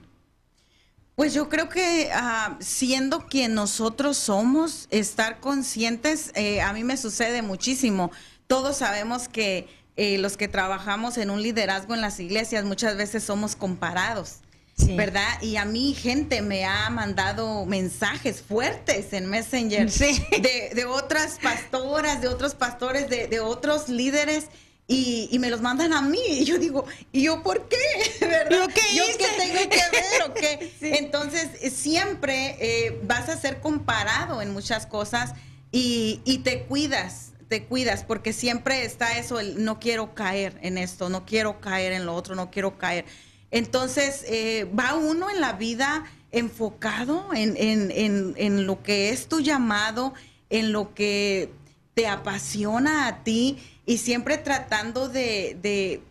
[1.15, 6.97] Pues yo creo que ah, siendo quien nosotros somos, estar conscientes, eh, a mí me
[6.97, 8.11] sucede muchísimo
[8.55, 13.25] todos sabemos que eh, los que trabajamos en un liderazgo en las iglesias muchas veces
[13.25, 14.37] somos comparados.
[14.77, 15.43] ¿Verdad?
[15.43, 22.29] Y a mí gente me ha mandado mensajes fuertes en Messenger de, otras pastoras, de
[22.29, 24.47] otros pastores, de, otros líderes.
[24.87, 26.23] Y, me los mandan a mí.
[26.29, 27.77] Y yo digo, ¿y yo por qué?
[28.21, 28.69] ¿Verdad?
[28.95, 30.73] ¿Yo qué, tengo que ver o qué?
[30.99, 35.33] Entonces, siempre eh, vas a ser comparado en muchas cosas
[35.73, 40.79] y, y te cuidas te cuidas, porque siempre está eso, el no quiero caer en
[40.79, 43.05] esto, no quiero caer en lo otro, no quiero caer.
[43.51, 49.41] Entonces, eh, va uno en la vida enfocado en, en, en, lo que es tu
[49.41, 50.15] llamado,
[50.51, 51.51] en lo que
[51.95, 56.03] te apasiona a ti y siempre tratando de, de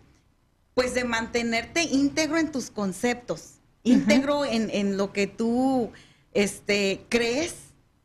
[0.74, 5.92] pues de mantenerte íntegro en tus conceptos, íntegro en, en, lo que tú
[6.34, 7.56] este, crees,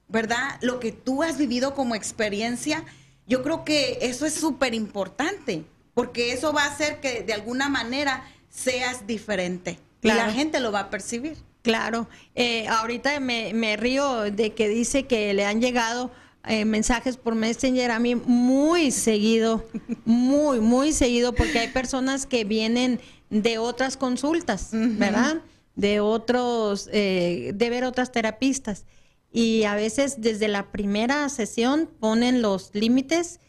[0.08, 0.58] ¿verdad?
[0.60, 2.84] Lo que tú has vivido como experiencia
[3.28, 5.62] yo creo que eso es súper importante,
[5.94, 9.78] porque eso va a hacer que de alguna manera seas diferente.
[10.02, 11.36] Y la gente lo va a percibir.
[11.62, 12.08] Claro.
[12.34, 16.10] Eh, ahorita me, río de que dice que le han llegado
[16.46, 19.66] eh, mensajes por Messenger a mí muy seguido,
[20.06, 25.42] muy, muy seguido, porque hay personas que vienen de otras consultas, ¿verdad?
[25.74, 28.86] De otros, eh, de ver otras terapistas
[29.30, 33.40] y a veces desde la primera sesión ponen los límites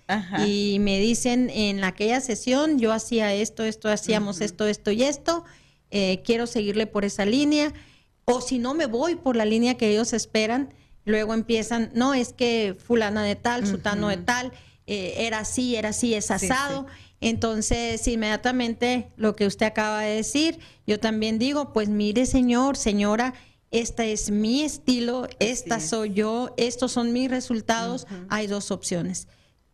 [0.45, 5.45] y me dicen en aquella sesión yo hacía esto, esto, hacíamos esto, esto y esto,
[5.91, 7.73] eh, quiero seguirle por esa línea
[8.25, 10.73] o si no me voy por la línea que ellos esperan,
[11.05, 14.51] luego empiezan, no, es que fulana de tal, sutano de tal,
[14.85, 16.85] eh, era así, era así, es asado.
[17.21, 23.33] Entonces, inmediatamente lo que usted acaba de decir, yo también digo, pues mire señor, señora,
[23.71, 29.27] este es mi estilo, esta soy yo, estos son mis resultados, hay dos opciones.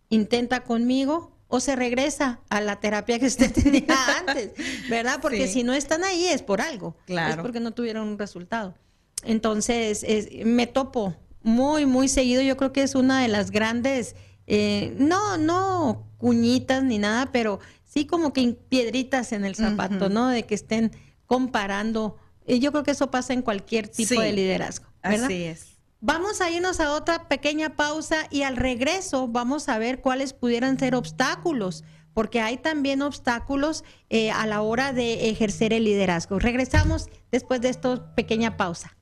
[0.10, 4.52] Intenta conmigo o se regresa a la terapia que usted tenía antes,
[4.90, 5.20] ¿verdad?
[5.22, 7.36] Porque si no están ahí es por algo, claro.
[7.36, 8.76] es porque no tuvieron un resultado.
[9.24, 10.06] Entonces,
[10.44, 14.16] me topo muy, muy seguido, yo creo que es una de las grandes,
[14.48, 20.30] eh, no, no cuñitas ni nada, pero sí como que piedritas en el zapato, ¿no?
[20.30, 20.92] De que estén
[21.28, 24.86] comparando y yo creo que eso pasa en cualquier tipo de liderazgo.
[25.04, 25.26] ¿verdad?
[25.26, 25.76] Así es.
[26.02, 30.78] Vamos a irnos a otra pequeña pausa y al regreso vamos a ver cuáles pudieran
[30.78, 36.38] ser obstáculos, porque hay también obstáculos eh, a la hora de ejercer el liderazgo.
[36.38, 38.96] Regresamos después de esta pequeña pausa.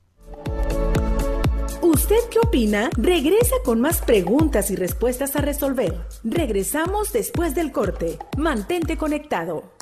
[1.82, 2.88] ¿Usted qué opina?
[2.96, 5.94] Regresa con más preguntas y respuestas a resolver.
[6.24, 8.18] Regresamos después del corte.
[8.38, 9.73] Mantente conectado.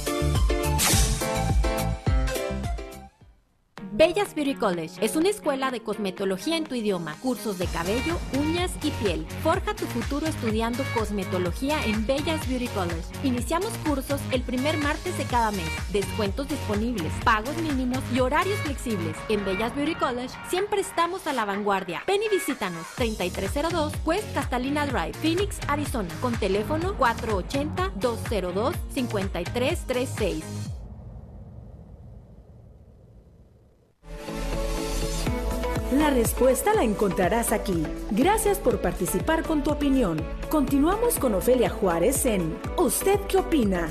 [4.01, 8.71] Bellas Beauty College es una escuela de cosmetología en tu idioma, cursos de cabello, uñas
[8.81, 9.27] y piel.
[9.43, 13.03] Forja tu futuro estudiando cosmetología en Bellas Beauty College.
[13.23, 15.69] Iniciamos cursos el primer martes de cada mes.
[15.93, 19.15] Descuentos disponibles, pagos mínimos y horarios flexibles.
[19.29, 22.01] En Bellas Beauty College siempre estamos a la vanguardia.
[22.07, 30.70] Ven y visítanos 3302 West Castalina Drive, Phoenix, Arizona, con teléfono 480 202 5336.
[35.91, 37.83] La respuesta la encontrarás aquí.
[38.11, 40.21] Gracias por participar con tu opinión.
[40.49, 43.89] Continuamos con Ofelia Juárez en ¿Usted qué opina?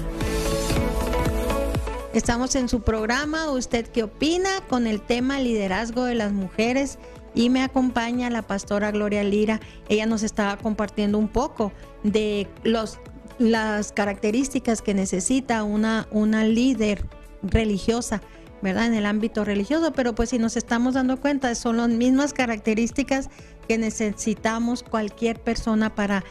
[2.15, 4.49] Estamos en su programa ¿Usted qué opina?
[4.67, 6.99] con el tema liderazgo de las mujeres
[7.35, 9.61] y me acompaña la pastora Gloria Lira.
[9.91, 11.71] Ella nos estaba compartiendo un poco
[12.03, 12.99] de los,
[13.39, 17.05] las características que necesita una, una líder
[17.43, 18.23] religiosa
[18.63, 18.87] ¿verdad?
[18.87, 23.31] En el ámbito religioso, pero pues si nos estamos dando cuenta, son las mismas características
[23.69, 26.25] que necesitamos cualquier persona para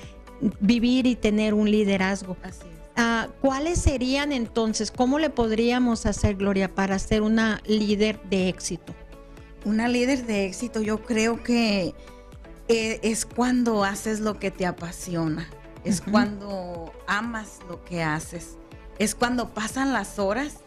[0.59, 2.37] vivir y tener un liderazgo.
[2.43, 2.79] Así es.
[3.01, 8.93] Ah, ¿Cuáles serían entonces, cómo le podríamos hacer, Gloria, para ser una líder de éxito?
[9.63, 11.93] Una líder de éxito, yo creo que
[12.67, 15.49] eh, es cuando haces lo que te apasiona,
[15.85, 18.57] es cuando amas lo que haces,
[18.97, 20.57] es cuando pasan las horas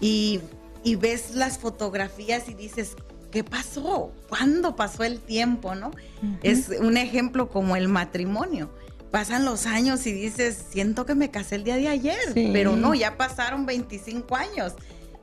[0.00, 0.40] y
[0.84, 2.94] y ves las fotografías y dices,
[3.32, 4.12] ¿qué pasó?
[4.28, 5.74] ¿Cuándo pasó el tiempo?
[5.74, 5.90] ¿No?
[6.42, 8.70] Es un ejemplo como el matrimonio.
[9.10, 12.18] Pasan los años y dices, siento que me casé el día de ayer,
[12.52, 14.74] pero no, ya pasaron 25 años.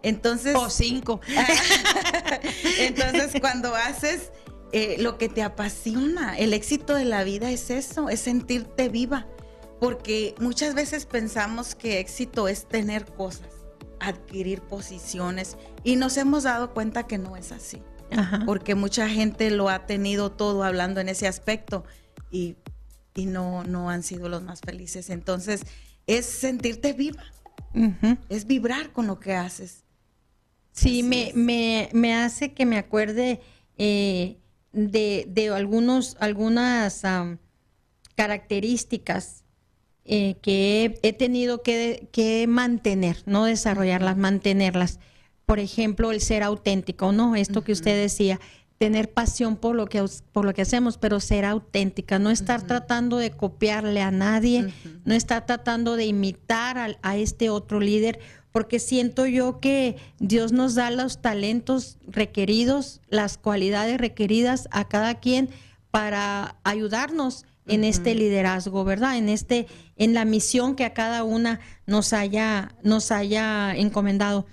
[0.02, 0.56] Entonces.
[0.56, 1.22] O cinco.
[2.80, 4.32] Entonces, cuando haces
[4.72, 9.28] eh, lo que te apasiona, el éxito de la vida es eso, es sentirte viva.
[9.80, 13.61] Porque muchas veces pensamos que éxito es tener cosas
[14.02, 17.82] adquirir posiciones y nos hemos dado cuenta que no es así.
[18.46, 21.86] Porque mucha gente lo ha tenido todo hablando en ese aspecto
[22.30, 22.58] y,
[23.16, 25.10] y no, no han sido los más felices.
[25.10, 25.62] Entonces,
[26.08, 27.24] es sentirte viva,
[28.28, 29.86] es vibrar con lo que haces.
[30.74, 33.40] Sí, me, me, me, hace que me acuerde
[33.78, 34.38] eh,
[34.74, 37.04] de, de, algunos, algunas
[38.16, 39.41] características
[40.14, 45.00] eh, que he, tenido que, mantener, no desarrollarlas, mantenerlas.
[45.46, 47.38] Por ejemplo, el ser auténtico, ¿no?
[47.38, 48.38] Esto que usted decía,
[48.78, 53.16] tener pasión por lo que por lo que hacemos, pero ser auténtica, no estar tratando
[53.16, 54.74] de copiarle a nadie,
[55.06, 58.20] no estar tratando de imitar a, a, este otro líder,
[58.52, 65.22] porque siento yo que Dios nos da los talentos requeridos, las cualidades requeridas a cada
[65.22, 65.50] quien
[65.90, 69.18] para ayudarnos en este liderazgo, ¿verdad?
[69.18, 74.46] En este, en la misión que a cada una nos haya, nos haya encomendado.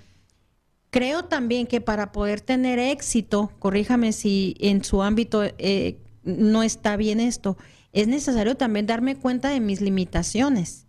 [0.89, 6.97] Creo también que para poder tener éxito, corríjame si en su ámbito eh, no está
[6.97, 7.57] bien esto,
[7.91, 10.87] es necesario también darme cuenta de mis limitaciones,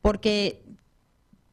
[0.00, 0.62] porque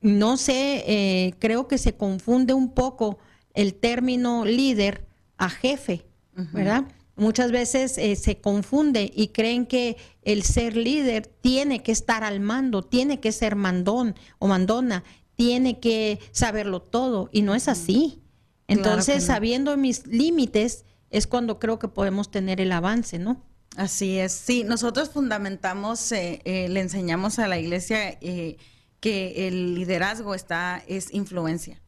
[0.02, 3.20] no sé, eh, creo que se confunde un poco
[3.54, 5.06] el término líder
[5.38, 6.06] a jefe,
[6.54, 6.86] ¿verdad?
[7.20, 12.40] Muchas veces eh, se confunde y creen que el ser líder tiene que estar al
[12.40, 15.04] mando, tiene que ser mandón o mandona,
[15.36, 18.22] tiene que saberlo todo y no es así.
[18.68, 23.44] Entonces, sabiendo mis límites es cuando creo que podemos tener el avance, ¿no?
[23.76, 30.36] Así es, sí, nosotros fundamentamos, eh, eh, le enseñamos a la iglesia que el liderazgo
[30.36, 31.82] está, es influencia.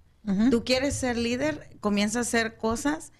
[0.51, 3.11] Tú quieres ser líder, comienza a hacer cosas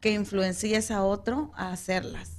[0.00, 2.38] que influencies a otro a hacerlas.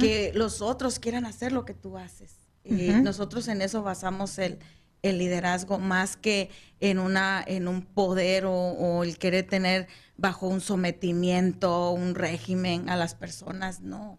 [0.00, 2.36] Que los otros quieran hacer lo que tú haces.
[2.64, 4.58] nosotros en eso basamos el,
[5.02, 11.92] liderazgo más que en una en un poder o, el querer tener bajo un sometimiento
[11.92, 14.18] un régimen a las personas no.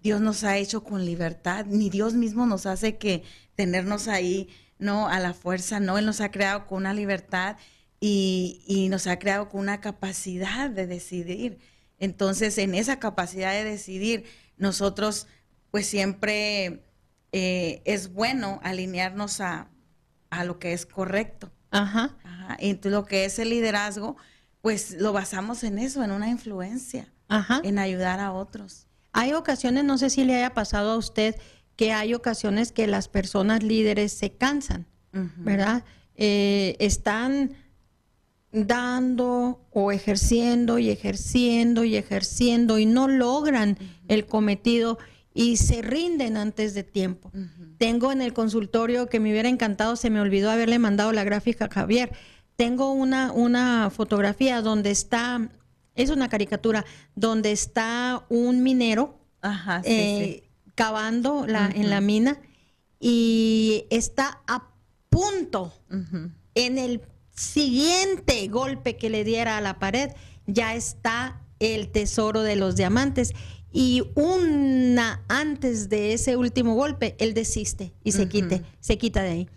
[0.00, 3.24] Dios nos ha hecho con libertad ni Dios mismo nos hace que
[3.56, 4.48] tenernos ahí
[4.78, 5.98] no a la fuerza no.
[5.98, 7.56] Él nos ha creado con una libertad
[7.98, 11.58] y, y nos ha creado con una capacidad de decidir
[11.98, 14.24] entonces, en esa capacidad de decidir,
[14.56, 15.26] nosotros
[15.70, 16.82] pues siempre
[17.32, 19.68] eh, es bueno alinearnos a,
[20.44, 21.50] lo que es correcto.
[21.70, 22.16] Ajá.
[22.24, 22.56] Ajá.
[22.60, 24.16] Entonces, lo que es el liderazgo,
[24.60, 27.60] pues lo basamos en eso, en una influencia, Ajá.
[27.64, 28.86] en ayudar a otros.
[29.12, 31.36] Hay ocasiones, no sé si le haya pasado a usted,
[31.76, 35.84] que hay ocasiones que las personas líderes se cansan, ¿verdad?
[36.16, 37.54] Eh, están
[38.52, 43.78] dando o ejerciendo y ejerciendo y ejerciendo y no logran
[44.08, 44.98] el cometido
[45.34, 47.30] y se rinden antes de tiempo.
[47.76, 51.66] Tengo en el consultorio que me hubiera encantado, se me olvidó haberle mandado la gráfica
[51.66, 52.12] a Javier.
[52.56, 55.48] Tengo una, una fotografía donde está,
[55.94, 56.84] es una caricatura,
[57.14, 59.20] donde está un minero
[59.84, 62.40] eh, cavando la, en la mina
[62.98, 64.70] y está a
[65.08, 65.72] punto
[66.54, 67.00] en el
[67.38, 70.10] siguiente golpe que le diera a la pared,
[70.46, 73.32] ya está el tesoro de los diamantes.
[73.72, 79.30] Y una antes de ese último golpe, él desiste y se quite, se quita de
[79.30, 79.48] ahí.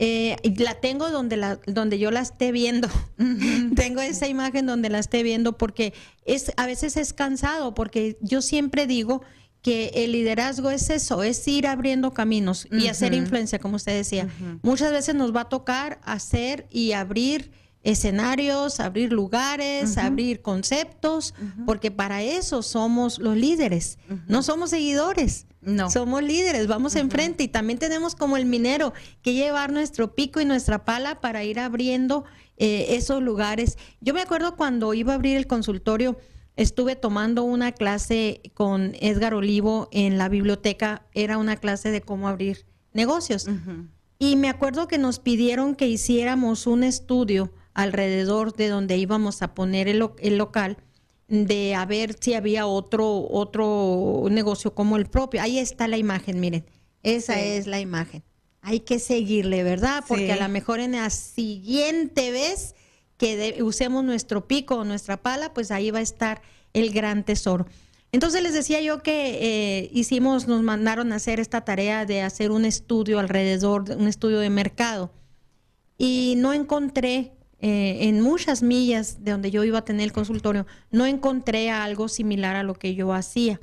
[0.00, 2.88] Eh, la tengo donde, la, donde yo la esté viendo.
[3.76, 5.92] tengo esa imagen donde la esté viendo porque
[6.24, 9.22] es, a veces es cansado, porque yo siempre digo
[9.68, 14.26] que el liderazgo es eso, es ir abriendo caminos y hacer influencia, como usted decía.
[14.62, 17.50] Muchas veces nos va a tocar hacer y abrir
[17.82, 21.34] escenarios, abrir lugares, abrir conceptos,
[21.66, 25.44] porque para eso somos los líderes, no somos seguidores.
[25.60, 25.90] No.
[25.90, 30.44] Somos líderes, vamos enfrente y también tenemos como el minero que llevar nuestro pico y
[30.44, 32.24] nuestra pala para ir abriendo
[32.58, 33.76] eh, esos lugares.
[34.00, 36.16] Yo me acuerdo cuando iba a abrir el consultorio,
[36.58, 42.26] estuve tomando una clase con Edgar Olivo en la biblioteca, era una clase de cómo
[42.28, 43.46] abrir negocios.
[44.18, 49.54] Y me acuerdo que nos pidieron que hiciéramos un estudio alrededor de donde íbamos a
[49.54, 49.98] poner el,
[50.36, 50.78] local,
[51.28, 55.40] de a ver si había otro, otro negocio como el propio.
[55.40, 56.64] Ahí está la imagen, miren,
[57.04, 58.24] esa es la imagen.
[58.62, 60.02] Hay que seguirle, ¿verdad?
[60.08, 62.74] Porque a lo mejor en la siguiente vez
[63.18, 66.40] que usemos nuestro pico o nuestra pala, pues ahí va a estar
[66.72, 67.66] el gran tesoro.
[68.10, 72.50] Entonces les decía yo que eh, hicimos, nos mandaron a hacer esta tarea de hacer
[72.50, 75.12] un estudio alrededor, un estudio de mercado.
[75.98, 80.64] Y no encontré, eh, en muchas millas de donde yo iba a tener el consultorio,
[80.90, 83.60] no encontré algo similar a lo que yo hacía.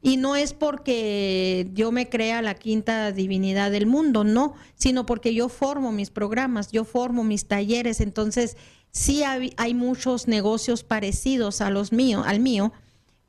[0.00, 5.34] Y no es porque yo me crea la quinta divinidad del mundo, no, sino porque
[5.34, 8.56] yo formo mis programas, yo formo mis talleres, entonces
[8.94, 12.72] Sí hay, muchos negocios parecidos a los míos, al mío,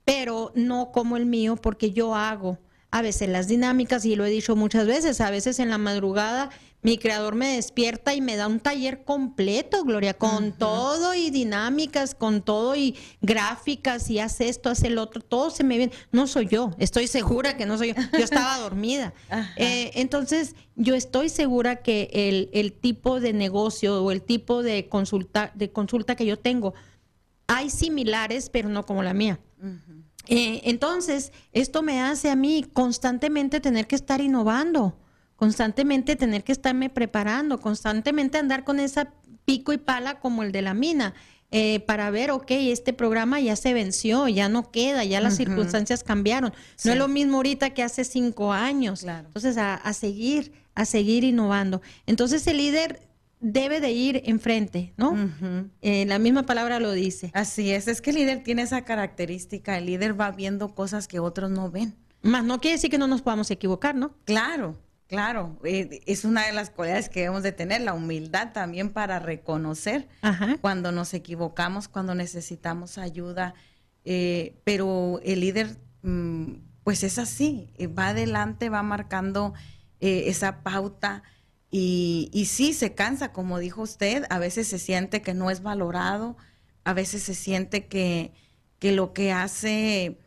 [0.06, 2.60] pero no como el mío porque yo hago
[2.96, 6.50] a veces las dinámicas y lo he dicho muchas veces, a veces en la madrugada
[6.82, 12.16] mi creador me despierta y me da un taller completo, Gloria, con todo y dinámicas,
[12.16, 15.92] con todo y gráficas y hace esto, hace el otro, todo se me viene.
[16.14, 17.96] No soy yo, estoy segura que no soy yo.
[18.14, 19.14] Yo estaba dormida.
[19.58, 24.88] Eh, entonces, yo estoy segura que el, el, tipo de negocio o el tipo de
[24.88, 26.76] consulta, de consulta que yo tengo,
[27.48, 29.40] hay similares, pero no como la mía.
[30.28, 34.98] Eh, entonces, esto me hace a mí constantemente tener que estar innovando
[35.36, 39.12] constantemente tener que estarme preparando, constantemente andar con esa
[39.46, 41.14] pico y pala como el de la mina.
[41.52, 46.04] Eh, para ver, ok, este programa ya se venció, ya no queda, ya las circunstancias
[46.04, 46.54] cambiaron.
[46.84, 49.04] No es lo mismo ahorita que hace cinco años.
[49.04, 51.82] Entonces, a, seguir, a seguir innovando.
[52.08, 53.05] Entonces, el líder
[53.46, 55.16] debe de ir enfrente, ¿no?
[55.82, 57.30] Eh, la misma palabra lo dice.
[57.36, 61.20] Así es, es que el líder tiene esa característica, el líder va viendo cosas que
[61.20, 61.96] otros no ven.
[62.24, 64.16] Más no quiere decir que no nos podamos equivocar, ¿no?
[64.26, 64.76] Claro,
[65.08, 69.20] Claro, eh, es una de las cualidades que debemos de tener, la humildad también para
[69.20, 70.08] reconocer
[70.62, 73.54] cuando nos equivocamos, cuando necesitamos ayuda.
[74.04, 79.54] Eh, pero el líder, mm, pues es así, va adelante, va marcando
[80.00, 81.22] esa pauta
[81.78, 85.62] y, y sí se cansa, como dijo usted, a veces se siente que no es
[85.62, 86.38] valorado,
[86.86, 88.32] a veces se siente que,
[88.80, 90.18] que lo que hace,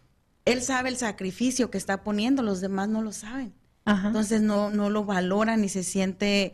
[0.44, 3.54] él sabe el sacrificio que está poniendo, los demás no lo saben.
[3.86, 6.52] Entonces no, no lo valoran y se siente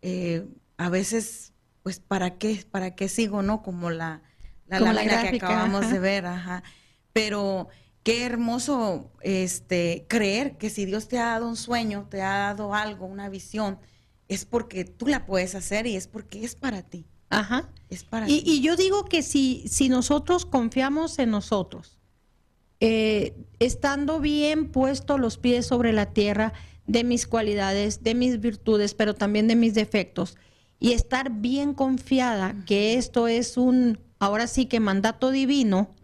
[0.00, 1.52] eh, a veces,
[1.84, 2.66] pues, ¿para qué?
[2.68, 3.62] ¿Para qué sigo, no?
[3.62, 4.22] Como la,
[4.66, 6.64] la lámina que acabamos de ver, ajá.
[7.12, 7.68] Pero
[8.02, 12.74] qué hermoso este creer que si Dios te ha dado un sueño, te ha dado
[12.74, 13.78] algo, una visión,
[14.28, 17.04] es porque tú la puedes hacer y es porque es para ti.
[17.30, 17.70] Ajá.
[17.88, 18.50] Es para y, ti.
[18.50, 21.98] y yo digo que si, si nosotros confiamos en nosotros,
[22.80, 26.52] eh, estando bien puestos los pies sobre la tierra,
[26.86, 30.36] de mis cualidades, de mis virtudes, pero también de mis defectos.
[30.78, 35.94] Y estar bien confiada que esto es un, ahora sí que mandato divino,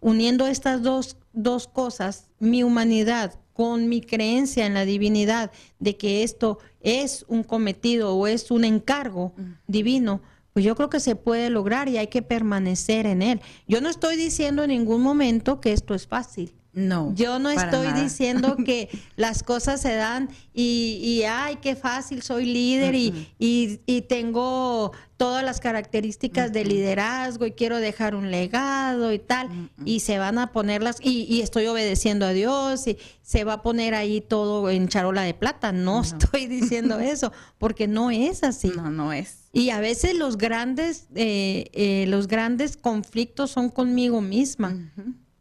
[0.00, 6.22] uniendo estas dos, dos cosas, mi humanidad con mi creencia en la divinidad de que
[6.22, 9.34] esto es un cometido o es un encargo
[9.66, 10.22] divino,
[10.52, 13.40] pues yo creo que se puede lograr y hay que permanecer en él.
[13.68, 16.54] Yo no estoy diciendo en ningún momento que esto es fácil.
[16.88, 17.12] No.
[17.14, 22.44] Yo no estoy diciendo que las cosas se dan y, y, ay, qué fácil, soy
[22.44, 29.18] líder y, y, tengo todas las características de liderazgo y quiero dejar un legado y
[29.18, 33.54] tal, y se van a ponerlas, y, y, estoy obedeciendo a Dios y se va
[33.54, 35.70] a poner ahí todo en charola de plata.
[35.70, 38.72] No, estoy diciendo eso, porque no es así.
[38.74, 39.48] No, no es.
[39.52, 44.76] Y a veces los grandes, eh, eh, los grandes conflictos son conmigo misma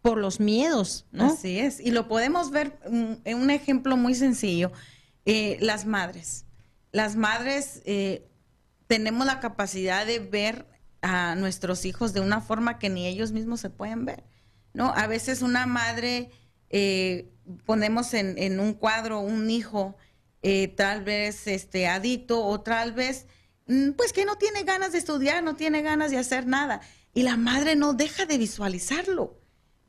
[0.10, 1.28] por los miedos, ¿no?
[1.28, 1.80] Así es.
[1.80, 4.72] Y lo podemos ver en un ejemplo muy sencillo.
[5.26, 6.46] Eh, las madres.
[6.92, 8.28] Las madres eh,
[8.88, 10.66] tenemos la capacidad de ver
[11.04, 14.24] a nuestros hijos de una forma que ni ellos mismos se pueden ver,
[14.74, 14.92] ¿no?
[14.96, 16.32] A veces una madre
[16.72, 17.30] eh,
[17.68, 19.96] ponemos en, en, un cuadro un hijo
[20.76, 23.28] tal vez este adicto o tal vez
[23.68, 26.82] mm, pues que no tiene ganas de estudiar, no tiene ganas de hacer nada
[27.14, 29.40] y la madre no deja de visualizarlo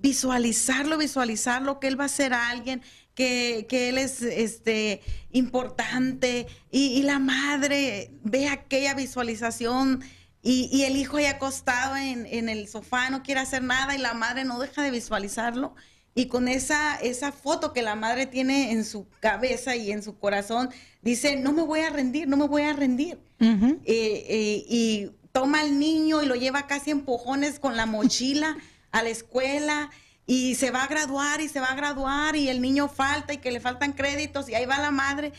[0.00, 2.82] visualizarlo, visualizarlo, que él va a ser alguien,
[3.14, 10.02] que, él es este, importante, y, la madre ve aquella visualización
[10.42, 14.14] y, el hijo ya acostado en, en, el sofá, no quiere hacer nada, y la
[14.14, 15.74] madre no deja de visualizarlo.
[16.14, 20.18] Y con esa, esa foto que la madre tiene en su cabeza y en su
[20.18, 20.70] corazón,
[21.02, 23.18] dice, no me voy a rendir, no me voy a rendir.
[23.38, 28.56] Eh, eh, y toma al niño y lo lleva casi empujones con la mochila
[28.92, 29.90] a la escuela
[30.26, 33.38] y se va a graduar y se va a graduar y el niño falta y
[33.38, 35.32] que le faltan créditos y ahí va la madre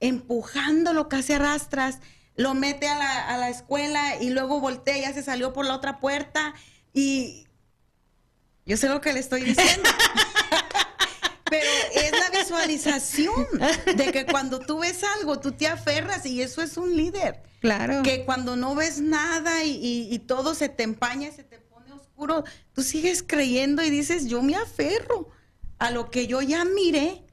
[0.00, 1.98] empujándolo casi arrastras,
[2.36, 5.66] lo mete a la, a la escuela y luego voltea y ya se salió por
[5.66, 6.54] la otra puerta
[6.92, 7.46] y
[8.64, 9.88] yo sé lo que le estoy diciendo.
[11.50, 13.46] Pero es la visualización
[13.96, 17.42] de que cuando tú ves algo, tú te aferras y eso es un líder.
[17.60, 18.02] Claro.
[18.02, 21.58] Que cuando no ves nada y, y, y todo se te empaña, se te
[22.72, 25.28] tú sigues creyendo y dices, yo me aferro
[25.78, 27.24] a lo que yo ya miré.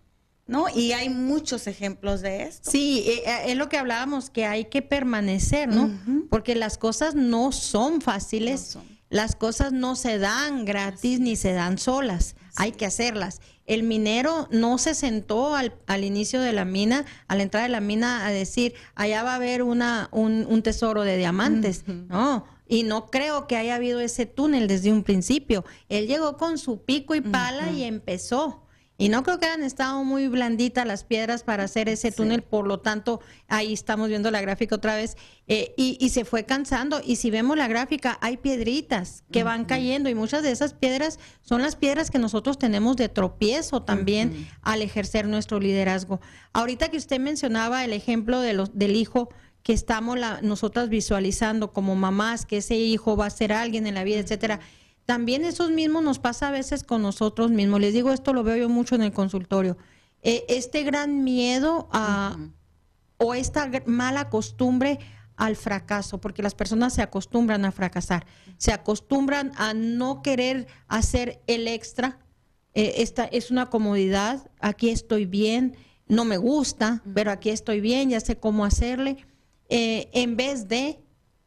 [0.48, 0.68] ¿No?
[0.70, 2.70] Y hay muchos ejemplos de esto.
[2.70, 5.90] Sí, eh, eh, es lo que hablábamos, que hay que permanecer, ¿no?
[6.30, 8.78] Porque las cosas no son fáciles,
[9.10, 13.42] las cosas no se dan gratis ni se dan solas, hay que hacerlas.
[13.66, 17.72] El minero no se sentó al, al, inicio de la mina, a la entrada de
[17.72, 21.88] la mina, a decir, allá va a haber una, un, un tesoro de diamantes.
[21.88, 25.66] No, y no creo que haya habido ese túnel desde un principio.
[25.90, 28.66] Él llegó con su pico y pala y empezó.
[28.98, 32.66] Y no creo que hayan estado muy blanditas las piedras para hacer ese túnel, por
[32.66, 37.02] lo tanto, ahí estamos viendo la gráfica otra vez, eh, y, se fue cansando.
[37.04, 41.20] Y si vemos la gráfica, hay piedritas que van cayendo, y muchas de esas piedras
[41.42, 46.22] son las piedras que nosotros tenemos de tropiezo también al ejercer nuestro liderazgo.
[46.54, 49.28] Ahorita que usted mencionaba el ejemplo de los, del hijo,
[49.66, 54.04] que estamos nosotras visualizando como mamás, que ese hijo va a ser alguien en la
[54.04, 54.60] vida, etcétera.
[55.06, 57.82] También eso mismo nos pasa a veces con nosotros mismos.
[57.82, 59.76] Les digo, esto lo veo yo mucho en el consultorio.
[60.22, 62.38] E, este gran miedo a,
[63.18, 65.00] o esta mala costumbre
[65.36, 71.42] al fracaso, porque las personas se acostumbran a fracasar, se acostumbran a no querer hacer
[71.48, 72.20] el extra.
[72.76, 75.76] E, esta es una comodidad, aquí estoy bien,
[76.08, 79.26] no me gusta, pero aquí estoy bien, ya sé cómo hacerle
[79.70, 81.00] eh, en vez de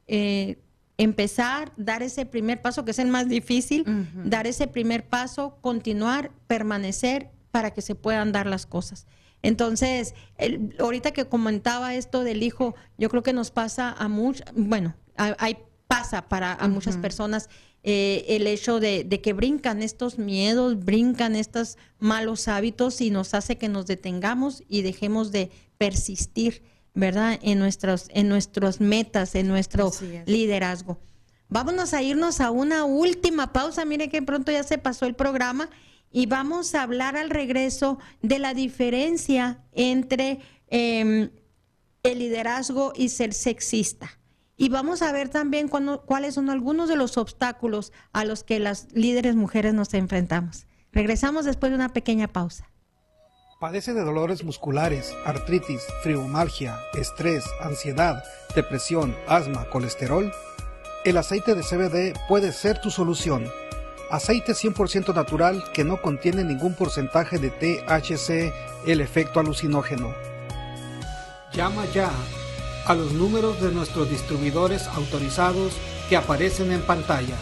[0.07, 0.59] eh,
[0.97, 3.85] empezar, dar ese primer paso, que es el más difícil,
[4.25, 9.07] dar ese primer paso, continuar, permanecer para que se puedan dar las cosas.
[9.43, 10.14] Entonces,
[10.81, 15.59] ahorita que comentaba esto del hijo, yo creo que nos pasa a muchos, bueno, hay
[15.89, 17.49] pasa para a muchas personas
[17.83, 23.35] eh, el hecho de, de, que brincan estos miedos, brincan estos malos hábitos y nos
[23.35, 26.62] hace que nos detengamos y dejemos de persistir
[26.99, 27.39] ¿verdad?
[27.43, 29.93] En nuestros, en nuestras metas, en nuestro
[30.27, 30.99] liderazgo.
[31.49, 33.85] Vámonos a irnos a una última pausa.
[33.85, 35.71] Mire que pronto ya se pasó el programa
[36.11, 41.31] y vamos a hablar al regreso de la diferencia entre em,
[42.03, 44.11] el liderazgo y ser sexista.
[44.57, 48.89] Y vamos a ver también cuáles son algunos de los obstáculos a los que las
[48.93, 50.67] líderes mujeres nos enfrentamos.
[50.91, 52.69] Regresamos después de una pequeña pausa.
[53.59, 58.23] ¿Padece de dolores musculares, artritis, fibromialgia, estrés, ansiedad,
[58.55, 60.33] depresión, asma, colesterol?
[61.05, 63.51] El aceite de CBD puede ser tu solución.
[64.13, 68.55] Aceite 100% natural que no contiene ningún porcentaje de THC,
[68.87, 70.15] el efecto alucinógeno.
[71.53, 72.13] Llama ya
[72.87, 75.73] a los números de nuestros distribuidores autorizados
[76.09, 77.37] que aparecen en pantalla.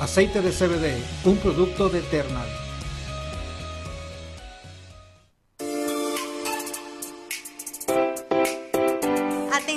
[0.00, 2.63] Aceite de CBD, un producto de Eternal.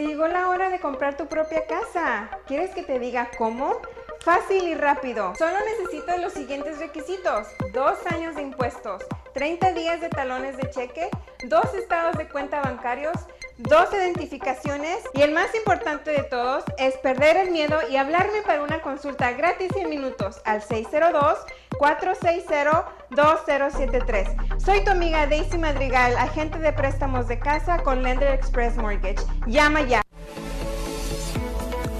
[0.00, 2.30] Se llegó la hora de comprar tu propia casa.
[2.46, 3.82] ¿Quieres que te diga cómo?
[4.20, 5.34] Fácil y rápido.
[5.36, 7.48] Solo necesito los siguientes requisitos.
[7.74, 9.02] Dos años de impuestos,
[9.34, 11.10] 30 días de talones de cheque,
[11.48, 13.14] dos estados de cuenta bancarios,
[13.60, 18.62] dos identificaciones y el más importante de todos es perder el miedo y hablarme para
[18.62, 21.38] una consulta gratis en minutos al 602
[21.78, 24.60] 460-2073.
[24.60, 29.20] Soy tu amiga Daisy Madrigal, agente de préstamos de casa con Lender Express Mortgage.
[29.46, 30.02] Llama ya.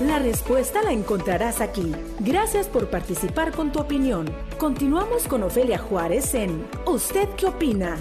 [0.07, 1.95] La respuesta la encontrarás aquí.
[2.21, 4.35] Gracias por participar con tu opinión.
[4.59, 7.99] Continuamos con Ofelia Juárez en ¿Usted qué opina?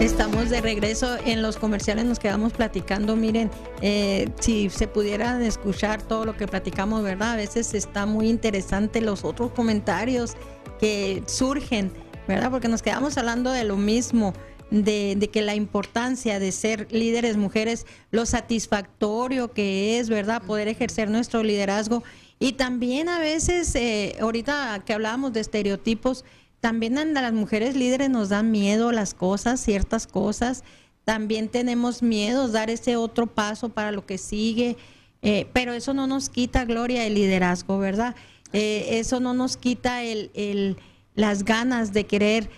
[0.00, 3.16] Estamos de regreso en los comerciales, nos quedamos platicando.
[3.16, 7.32] Miren, eh, si se pudieran escuchar todo lo que platicamos, ¿verdad?
[7.32, 10.34] A veces está muy interesante los otros comentarios
[10.78, 11.92] que surgen,
[12.28, 12.50] ¿verdad?
[12.50, 14.34] Porque nos quedamos hablando de lo mismo.
[14.68, 20.42] De, que la importancia de ser líderes mujeres, lo satisfactorio que es, ¿verdad?
[20.42, 22.02] Poder ejercer nuestro liderazgo.
[22.40, 26.24] Y también a veces, eh, ahorita que hablábamos de estereotipos,
[26.66, 30.64] también a las mujeres líderes nos dan miedo las cosas, ciertas cosas.
[31.04, 34.76] También tenemos miedo dar ese otro paso para lo que sigue.
[35.22, 38.16] Eh, pero eso no nos quita, Gloria, el liderazgo, ¿verdad?
[38.52, 40.76] Eh, eso no nos quita el,
[41.14, 42.50] las ganas de querer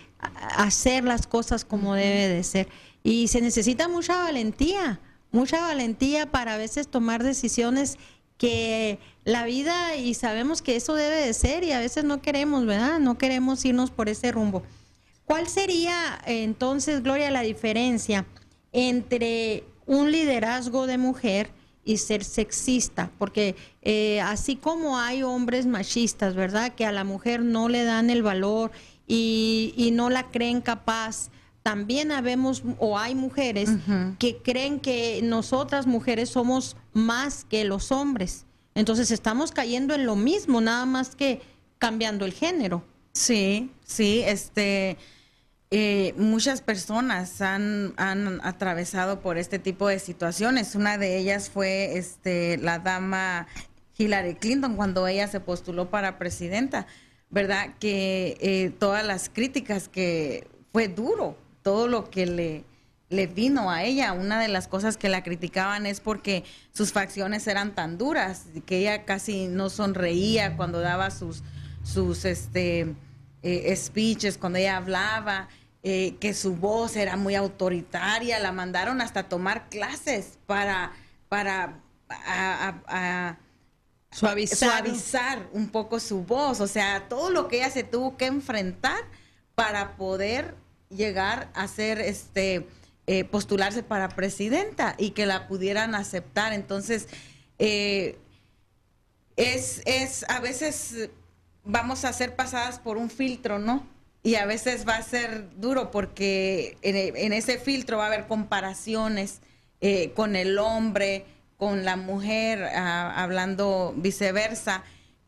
[0.57, 2.67] hacer las cosas como debe de ser.
[3.03, 5.01] Y se necesita mucha valentía,
[5.31, 7.99] mucha valentía para a veces tomar decisiones
[8.39, 12.65] que la vida y sabemos que eso debe de ser y a veces no queremos,
[12.65, 12.97] ¿verdad?
[12.97, 14.63] No queremos irnos por ese rumbo.
[15.25, 18.25] ¿Cuál sería entonces, Gloria, la diferencia
[18.71, 21.51] entre un liderazgo de mujer
[21.83, 23.11] y ser sexista?
[23.19, 26.73] Porque eh, así como hay hombres machistas, ¿verdad?
[26.73, 28.71] Que a la mujer no le dan el valor
[29.05, 31.29] y, y no la creen capaz
[31.63, 33.69] también habemos o hay mujeres
[34.17, 38.45] que creen que nosotras mujeres somos más que los hombres.
[38.75, 41.41] Entonces estamos cayendo en lo mismo, nada más que
[41.77, 42.83] cambiando el género.
[43.13, 44.97] Sí, sí, este,
[45.71, 50.75] eh, muchas personas han, han, atravesado por este tipo de situaciones.
[50.75, 53.47] Una de ellas fue este, la dama
[53.97, 56.87] Hillary Clinton cuando ella se postuló para presidenta,
[57.29, 57.75] ¿verdad?
[57.79, 61.35] Que eh, todas las críticas que fue duro,
[61.69, 62.63] todo lo que le,
[63.09, 64.13] le vino a ella.
[64.13, 66.43] Una de las cosas que la criticaban es porque
[66.73, 71.43] sus facciones eran tan duras, que ella casi no sonreía cuando daba sus,
[71.83, 72.95] sus este,
[73.43, 75.47] eh, speeches, cuando ella hablaba,
[75.83, 78.39] eh, que su voz era muy autoritaria.
[78.39, 80.93] La mandaron hasta tomar clases para,
[81.27, 81.77] para
[84.09, 84.71] suavizar.
[84.71, 86.61] suavizar un poco su voz.
[86.61, 89.03] O sea, todo lo que ella se tuvo que enfrentar
[89.53, 90.55] para poder
[90.89, 92.67] llegar a ser este
[93.07, 96.53] eh, postularse para presidenta y que la pudieran aceptar.
[96.53, 97.07] Entonces,
[97.57, 98.17] eh,
[99.35, 101.09] es, es, a veces
[101.63, 103.87] vamos a ser pasadas por un filtro, ¿no?
[104.21, 109.41] Y a veces va a ser duro porque en, ese filtro va a haber comparaciones
[109.81, 111.25] eh, con el hombre,
[111.57, 114.83] con la mujer, ah, hablando viceversa,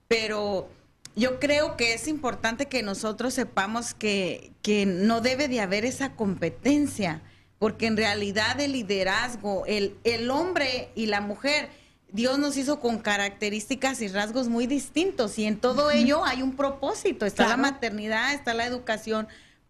[0.08, 0.70] pero
[1.16, 4.54] yo creo que es importante que nosotros sepamos que,
[4.88, 7.22] no debe de haber esa competencia,
[7.60, 11.70] porque en realidad el liderazgo, el, el hombre y la mujer,
[12.12, 16.56] Dios nos hizo con características y rasgos muy distintos y en todo ello hay un
[16.56, 17.26] propósito.
[17.26, 19.28] Está la maternidad, está la educación,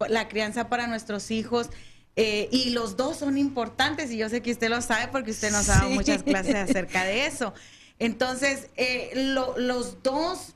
[0.08, 1.70] la crianza para nuestros hijos.
[2.16, 5.52] Eh, y los dos son importantes y yo sé que usted lo sabe porque usted
[5.52, 7.54] nos ha dado muchas clases acerca de eso.
[8.00, 10.56] Entonces, eh, los dos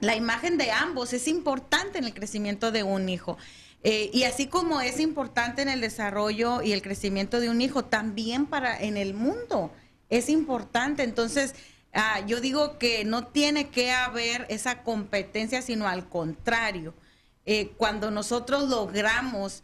[0.00, 3.36] la imagen de ambos es importante en el crecimiento de un hijo.
[3.84, 7.84] Eh, y así como es importante en el desarrollo y el crecimiento de un hijo,
[7.84, 9.72] también para en el mundo
[10.08, 11.02] es importante.
[11.02, 11.54] Entonces,
[11.92, 16.94] ah, yo digo que no tiene que haber esa competencia, sino al contrario.
[17.46, 19.62] Eh, cuando nosotros logramos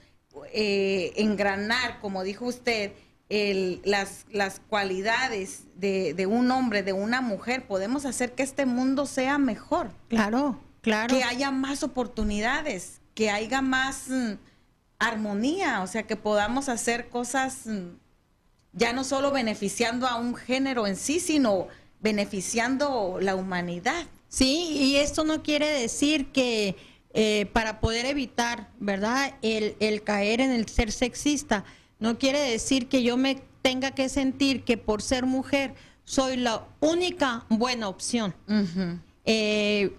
[0.52, 2.92] eh, engranar, como dijo usted,
[3.28, 9.38] las, las cualidades de, un hombre, de una mujer, podemos hacer que este mundo sea
[9.38, 9.90] mejor.
[10.08, 11.14] Claro, claro.
[11.14, 14.34] Que haya más oportunidades, que haya más mm,
[14.98, 17.96] armonía, o sea, que podamos hacer cosas mm,
[18.72, 21.68] ya no solo beneficiando a un género en sí, sino
[22.00, 24.06] beneficiando la humanidad.
[24.28, 26.76] Sí, y esto no quiere decir que
[27.14, 31.64] eh, para poder evitar, ¿verdad?, el, el caer en el ser sexista,
[31.98, 35.74] no quiere decir que yo me tenga que sentir que por ser mujer
[36.04, 38.34] soy la única buena opción.
[39.24, 39.96] Eh,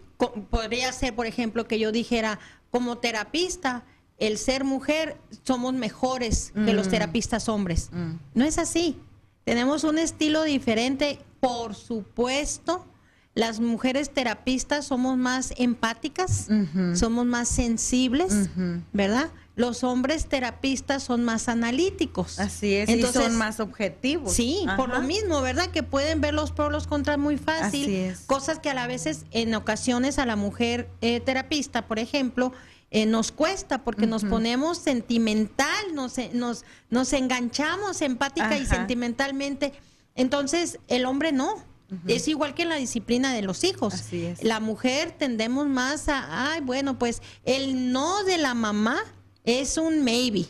[0.50, 2.40] podría ser, por ejemplo, que yo dijera,
[2.70, 3.84] como terapista,
[4.18, 6.92] el ser mujer somos mejores que los mm.
[6.92, 7.90] terapistas hombres.
[7.92, 8.12] Mm.
[8.34, 8.98] No es así.
[9.44, 12.86] Tenemos un estilo diferente, por supuesto.
[13.34, 16.48] Las mujeres terapistas somos más empáticas,
[16.94, 18.50] somos más sensibles,
[18.94, 19.30] ¿verdad?
[19.56, 22.40] Los hombres terapistas son más analíticos.
[22.40, 24.34] Así es, Entonces, y son más objetivos.
[24.34, 25.68] Sí, por lo mismo, ¿verdad?
[25.68, 28.14] Que pueden ver los pros, los contras muy fácil.
[28.28, 32.52] Cosas que a la veces, en ocasiones, a la mujer eh, terapista, por ejemplo,
[32.92, 39.74] eh, nos cuesta porque nos ponemos sentimental, nos, eh, nos, nos enganchamos empática y sentimentalmente.
[40.16, 41.64] Entonces, el hombre no.
[42.08, 44.06] Es igual que en la disciplina de los hijos.
[44.42, 48.98] La mujer tendemos más a, ay, bueno, pues el no de la mamá
[49.46, 50.46] es un maybe,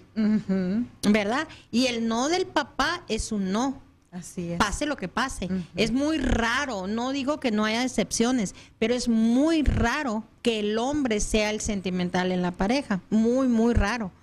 [1.10, 1.48] ¿verdad?
[1.72, 3.84] Y el no del papá es un no.
[4.12, 4.58] Así es.
[4.58, 5.50] Pase lo que pase.
[5.76, 10.78] Es muy raro, no digo que no haya excepciones, pero es muy raro que el
[10.78, 13.02] hombre sea el sentimental en la pareja.
[13.10, 14.14] Muy, muy raro.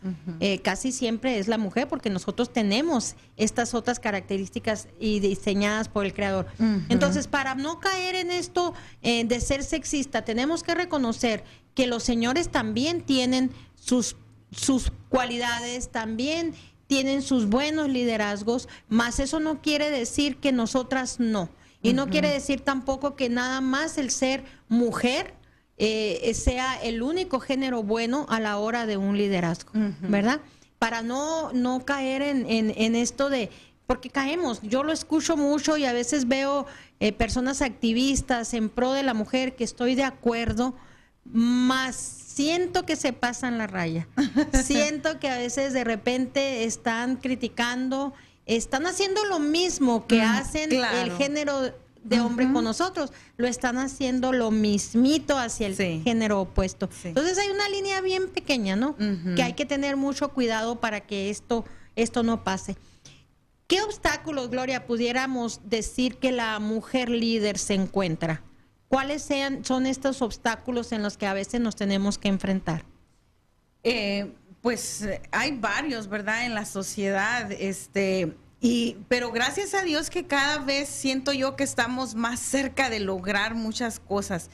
[0.40, 6.06] Eh, casi siempre es la mujer porque nosotros tenemos estas otras características y diseñadas por
[6.06, 6.46] el creador.
[6.88, 11.44] Entonces, para no caer en esto eh, de ser sexista, tenemos que reconocer
[11.74, 14.16] que los señores también tienen sus,
[14.52, 16.54] sus cualidades, también
[16.86, 21.48] tienen sus buenos liderazgos, más eso no quiere decir que nosotras no.
[21.84, 25.34] Y no quiere decir tampoco que nada más el ser mujer
[25.78, 29.72] eh, sea el único género bueno a la hora de un liderazgo,
[30.02, 30.40] ¿verdad?
[30.78, 33.50] Para no, no caer en, en, esto de,
[33.88, 36.66] porque caemos, yo lo escucho mucho y a veces veo
[37.00, 40.76] eh, personas activistas en pro de la mujer que estoy de acuerdo,
[41.24, 44.08] más siento que se pasan la raya.
[44.64, 48.12] siento que a veces de repente están criticando,
[48.46, 51.74] están haciendo lo mismo que hacen el género
[52.04, 56.88] de hombre con nosotros, lo están haciendo lo mismito hacia el género opuesto.
[57.04, 58.96] Entonces hay una línea bien pequeña, ¿no?
[59.36, 61.64] Que hay que tener mucho cuidado para que esto,
[61.94, 62.76] esto no pase.
[63.68, 68.42] ¿Qué obstáculos, Gloria, pudiéramos decir que la mujer líder se encuentra?
[68.92, 72.84] ¿Cuáles sean, son estos obstáculos en los que a veces nos tenemos que enfrentar?
[73.82, 76.44] Eh, pues hay varios, ¿verdad?
[76.44, 81.64] En la sociedad, este, y, pero gracias a Dios que cada vez siento yo que
[81.64, 84.50] estamos más cerca de lograr muchas cosas.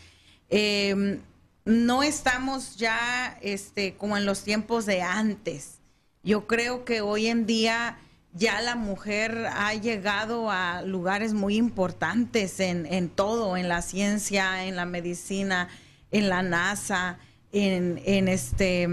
[0.50, 1.20] Em,
[1.64, 5.80] no estamos ya, este, como en los tiempos de antes.
[6.22, 7.98] Yo creo que hoy en día
[8.34, 14.76] ya la mujer ha llegado a lugares muy importantes en, todo, en la ciencia, en
[14.76, 15.68] la medicina,
[16.10, 17.18] en la NASA,
[17.52, 18.88] en, este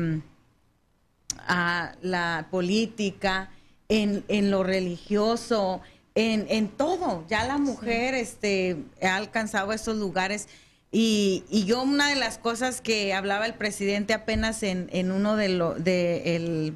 [1.47, 3.51] a la política,
[3.89, 5.81] en, lo religioso,
[6.15, 7.25] en, todo.
[7.27, 10.47] Ya la mujer este, ha alcanzado esos lugares.
[10.91, 15.83] Y, yo una de las cosas que hablaba el presidente apenas en, uno de los
[15.83, 16.73] de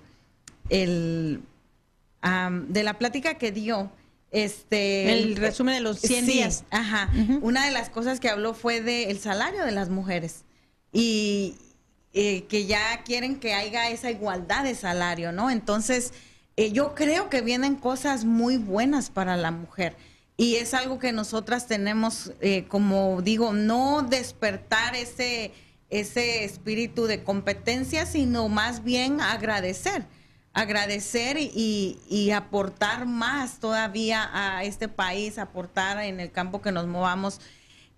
[0.69, 1.41] el
[2.21, 3.91] de la plática que dio,
[4.31, 6.63] este el resumen de los 100 días.
[6.69, 7.09] Ajá.
[7.41, 10.43] Una de las cosas que habló fue del salario de las mujeres
[10.91, 11.55] y
[12.13, 15.49] eh, que ya quieren que haya esa igualdad de salario, ¿no?
[15.49, 16.13] Entonces,
[16.57, 19.95] eh, yo creo que vienen cosas muy buenas para la mujer
[20.37, 25.51] y es algo que nosotras tenemos, eh, como digo, no despertar ese
[25.89, 30.05] ese espíritu de competencia, sino más bien agradecer
[30.53, 37.39] agradecer y, aportar más todavía a este país, aportar en el campo que nos movamos.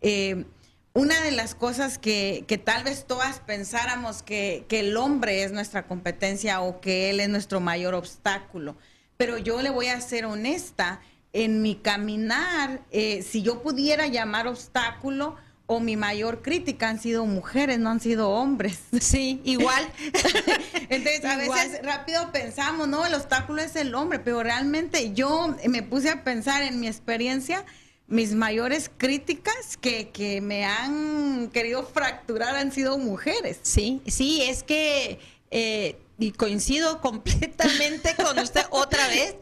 [0.02, 0.46] Eh,
[0.94, 6.62] una de las cosas que, tal vez todas pensáramos que, el hombre es nuestra competencia
[6.62, 8.76] o que él es nuestro mayor obstáculo,
[9.16, 11.00] pero yo le voy a ser honesta,
[11.34, 15.38] en mi caminar, eh, si yo pudiera llamar obstáculo,
[15.72, 18.80] o mi mayor crítica han sido mujeres, no han sido hombres.
[19.00, 19.90] Sí, igual.
[20.90, 25.82] Entonces, a veces rápido pensamos, no, el obstáculo es el hombre, pero realmente yo me
[25.82, 27.66] puse a pensar en mi experiencia,
[28.08, 33.60] mis mayores críticas que, que me han querido fracturar han sido mujeres.
[33.64, 35.20] Sí, sí, es que...
[35.52, 39.36] Eh, y coincido completamente con usted otra vez,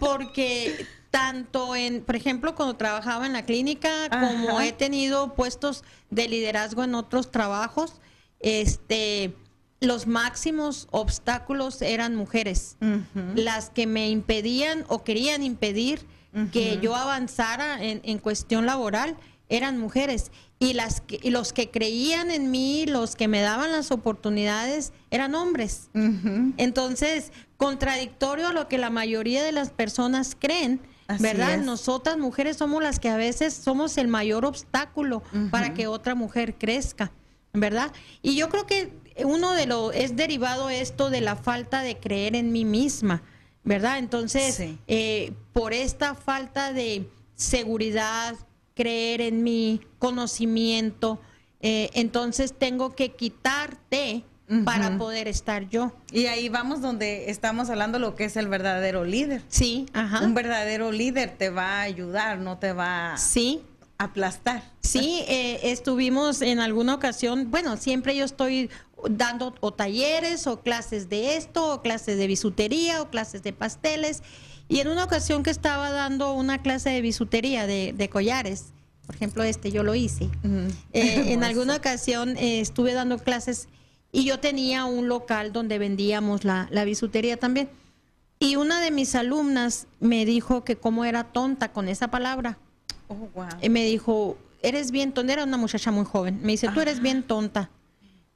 [0.00, 6.28] porque tanto en, por ejemplo, cuando trabajaba en la clínica, como he tenido puestos de
[6.28, 8.00] liderazgo en otros trabajos,
[8.40, 9.34] este,
[9.80, 12.76] los máximos obstáculos eran mujeres,
[13.34, 16.06] las que me impedían o querían impedir
[16.52, 19.16] que yo avanzara en, en, cuestión laboral
[19.48, 20.30] eran mujeres.
[20.58, 25.34] Y las y los que creían en mí, los que me daban las oportunidades eran
[25.34, 25.90] hombres.
[26.56, 30.80] Entonces, contradictorio a lo que la mayoría de las personas creen,
[31.20, 31.58] ¿verdad?
[31.58, 36.56] Nosotras mujeres somos las que a veces somos el mayor obstáculo para que otra mujer
[36.58, 37.12] crezca,
[37.52, 37.92] ¿verdad?
[38.22, 38.92] Y yo creo que
[39.24, 43.22] uno de los es derivado esto de la falta de creer en mí misma,
[43.64, 43.98] ¿verdad?
[43.98, 48.36] Entonces, eh, por esta falta de seguridad,
[48.74, 51.20] creer en mí, conocimiento,
[51.60, 54.24] eh, entonces tengo que quitarte
[54.64, 55.92] para poder estar yo.
[56.12, 59.42] Y ahí vamos donde estamos hablando lo que es el verdadero líder.
[59.48, 60.20] Sí, ajá.
[60.22, 63.62] Un verdadero líder te va a ayudar, no te va sí.
[63.98, 64.62] a aplastar.
[64.82, 68.70] Sí, eh, estuvimos en alguna ocasión, bueno, siempre yo estoy
[69.10, 74.22] dando o talleres o clases de esto, o clases de bisutería o clases de pasteles.
[74.68, 78.66] Y en una ocasión que estaba dando una clase de bisutería de, collares,
[79.06, 80.28] por ejemplo este, yo lo hice.
[80.92, 83.68] Eh, en alguna ocasión eh, estuve dando clases
[84.16, 87.68] y yo tenía un local donde vendíamos la, bisutería también.
[88.38, 92.56] Y una de mis alumnas me dijo que cómo era tonta con esa palabra.
[93.08, 93.28] Oh,
[93.60, 96.40] y me dijo, eres bien tonta, era una muchacha muy joven.
[96.40, 97.68] Me dice, tú eres bien tonta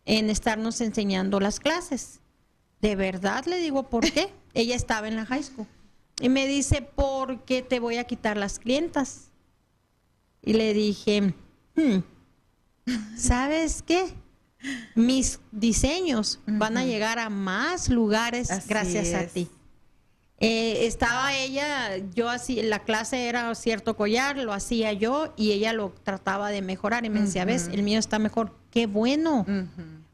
[0.05, 2.20] en estarnos enseñando las clases.
[2.83, 4.35] De verdad le digo, ¿por qué?
[4.53, 5.66] Ella estaba en la high school.
[6.20, 9.31] Y me dice, porque te voy a quitar las clientas.
[10.43, 11.33] Y le dije,
[11.74, 12.01] hmm,
[13.16, 14.14] ¿sabes qué?
[14.94, 19.48] Mis diseños van a llegar a más lugares gracias a ti.
[20.42, 25.74] Eh, estaba ella, yo así, la clase era cierto collar, lo hacía yo y ella
[25.74, 28.56] lo trataba de mejorar y me decía, ves, el mío está mejor.
[28.70, 29.44] Qué bueno.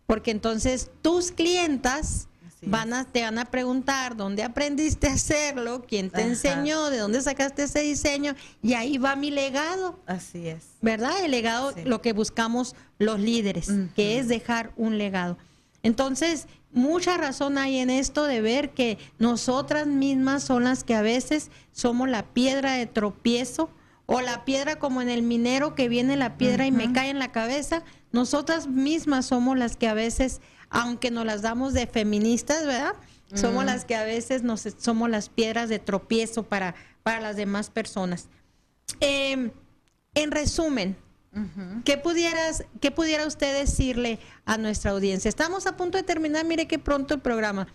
[0.06, 2.28] Porque entonces tus clientas
[2.66, 7.22] van a, te van a preguntar dónde aprendiste a hacerlo, quién te enseñó, de dónde
[7.22, 10.00] sacaste ese diseño y ahí va mi legado.
[10.06, 10.64] Así es.
[10.82, 11.24] ¿Verdad?
[11.24, 15.38] El legado, lo que buscamos los líderes, que es dejar un legado.
[15.82, 21.02] Entonces, mucha razón hay en esto de ver que nosotras mismas son las que a
[21.02, 23.70] veces somos la piedra de tropiezo
[24.06, 27.18] o la piedra como en el minero que viene la piedra y me cae en
[27.18, 27.82] la cabeza.
[28.12, 30.40] Nosotras mismas somos las que a veces,
[30.70, 32.94] aunque nos las damos de feministas, ¿verdad?
[33.34, 37.70] Somos las que a veces nos, somos las piedras de tropiezo para, para las demás
[37.70, 38.28] personas.
[39.00, 39.50] Em,
[40.14, 40.96] en resumen,
[41.84, 45.28] ¿Qué, pudieras, ¿Qué pudiera usted decirle a nuestra audiencia?
[45.28, 47.66] Estamos a punto de terminar, mire qué pronto el programa.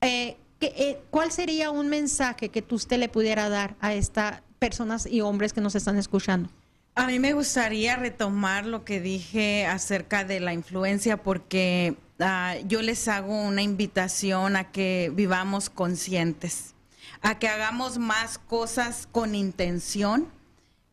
[0.00, 5.20] Eh, eh, ¿Cuál sería un mensaje que usted le pudiera dar a estas personas y
[5.20, 6.48] hombres que nos están escuchando?
[6.94, 12.82] A mí me gustaría retomar lo que dije acerca de la influencia porque ah, yo
[12.82, 16.74] les hago una invitación a que vivamos conscientes,
[17.20, 20.28] a que hagamos más cosas con intención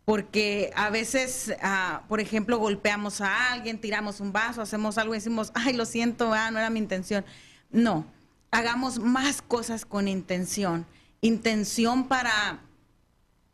[0.10, 5.20] porque a veces, ah, por ejemplo, golpeamos a alguien, tiramos un vaso, hacemos algo y
[5.20, 7.24] decimos, ay, lo siento, ah, no era mi intención.
[7.70, 8.08] No,
[8.50, 10.88] hagamos más cosas con intención.
[11.22, 12.60] Intención para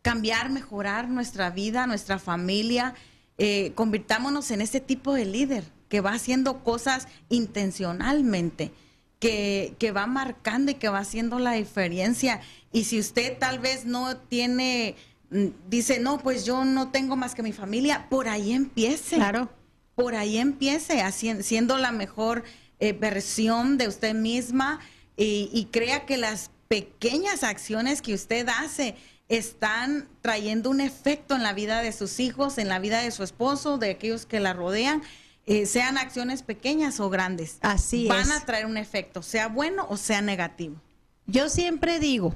[0.01, 2.93] cambiar, mejorar nuestra vida, nuestra familia.
[3.37, 8.71] Eh, convirtámonos en ese tipo de líder que va haciendo cosas intencionalmente,
[9.19, 12.41] que, que va marcando y que va haciendo la diferencia.
[12.71, 14.95] Y si usted tal vez no tiene
[15.29, 19.15] Mm, dice, no, pues yo no tengo más que mi familia, por ahí empiece.
[19.15, 19.49] Claro.
[19.95, 22.43] Por ahí empiece, siendo la mejor
[22.79, 24.79] eh, versión de usted misma
[25.15, 28.95] y, crea que las pequeñas acciones que usted hace
[29.29, 33.23] están trayendo un efecto en la vida de sus hijos, en la vida de su
[33.23, 35.01] esposo, de aquellos que la rodean,
[35.45, 37.57] eh, sean acciones pequeñas o grandes.
[37.61, 40.81] Así Van a traer un efecto, sea bueno o sea negativo.
[41.27, 42.35] Yo siempre digo,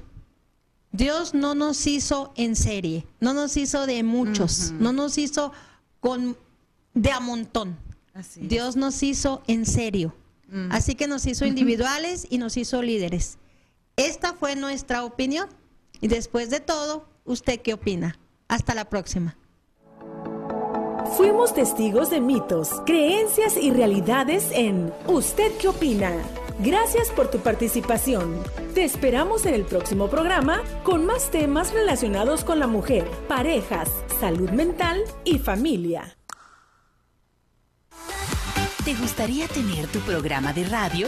[0.91, 5.51] Dios no nos hizo en serie, no nos hizo de muchos, no nos hizo
[5.99, 6.38] con
[6.93, 7.78] de a montón.
[8.36, 10.16] Dios nos hizo en serio.
[10.72, 13.38] Así que nos hizo individuales y nos hizo líderes.
[13.97, 15.47] Esta fue nuestra opinión.
[16.01, 18.18] Y después de todo, ¿usted qué opina?
[18.47, 19.38] Hasta la próxima.
[21.18, 26.12] Fuimos testigos de mitos, creencias y realidades en ¿Usted qué opina?
[26.60, 28.43] Gracias por tu participación.
[28.76, 33.89] Te esperamos en el próximo programa con más temas relacionados con la mujer, parejas,
[34.20, 36.16] salud mental y familia.
[38.86, 41.07] ¿Te gustaría tener tu programa de radio?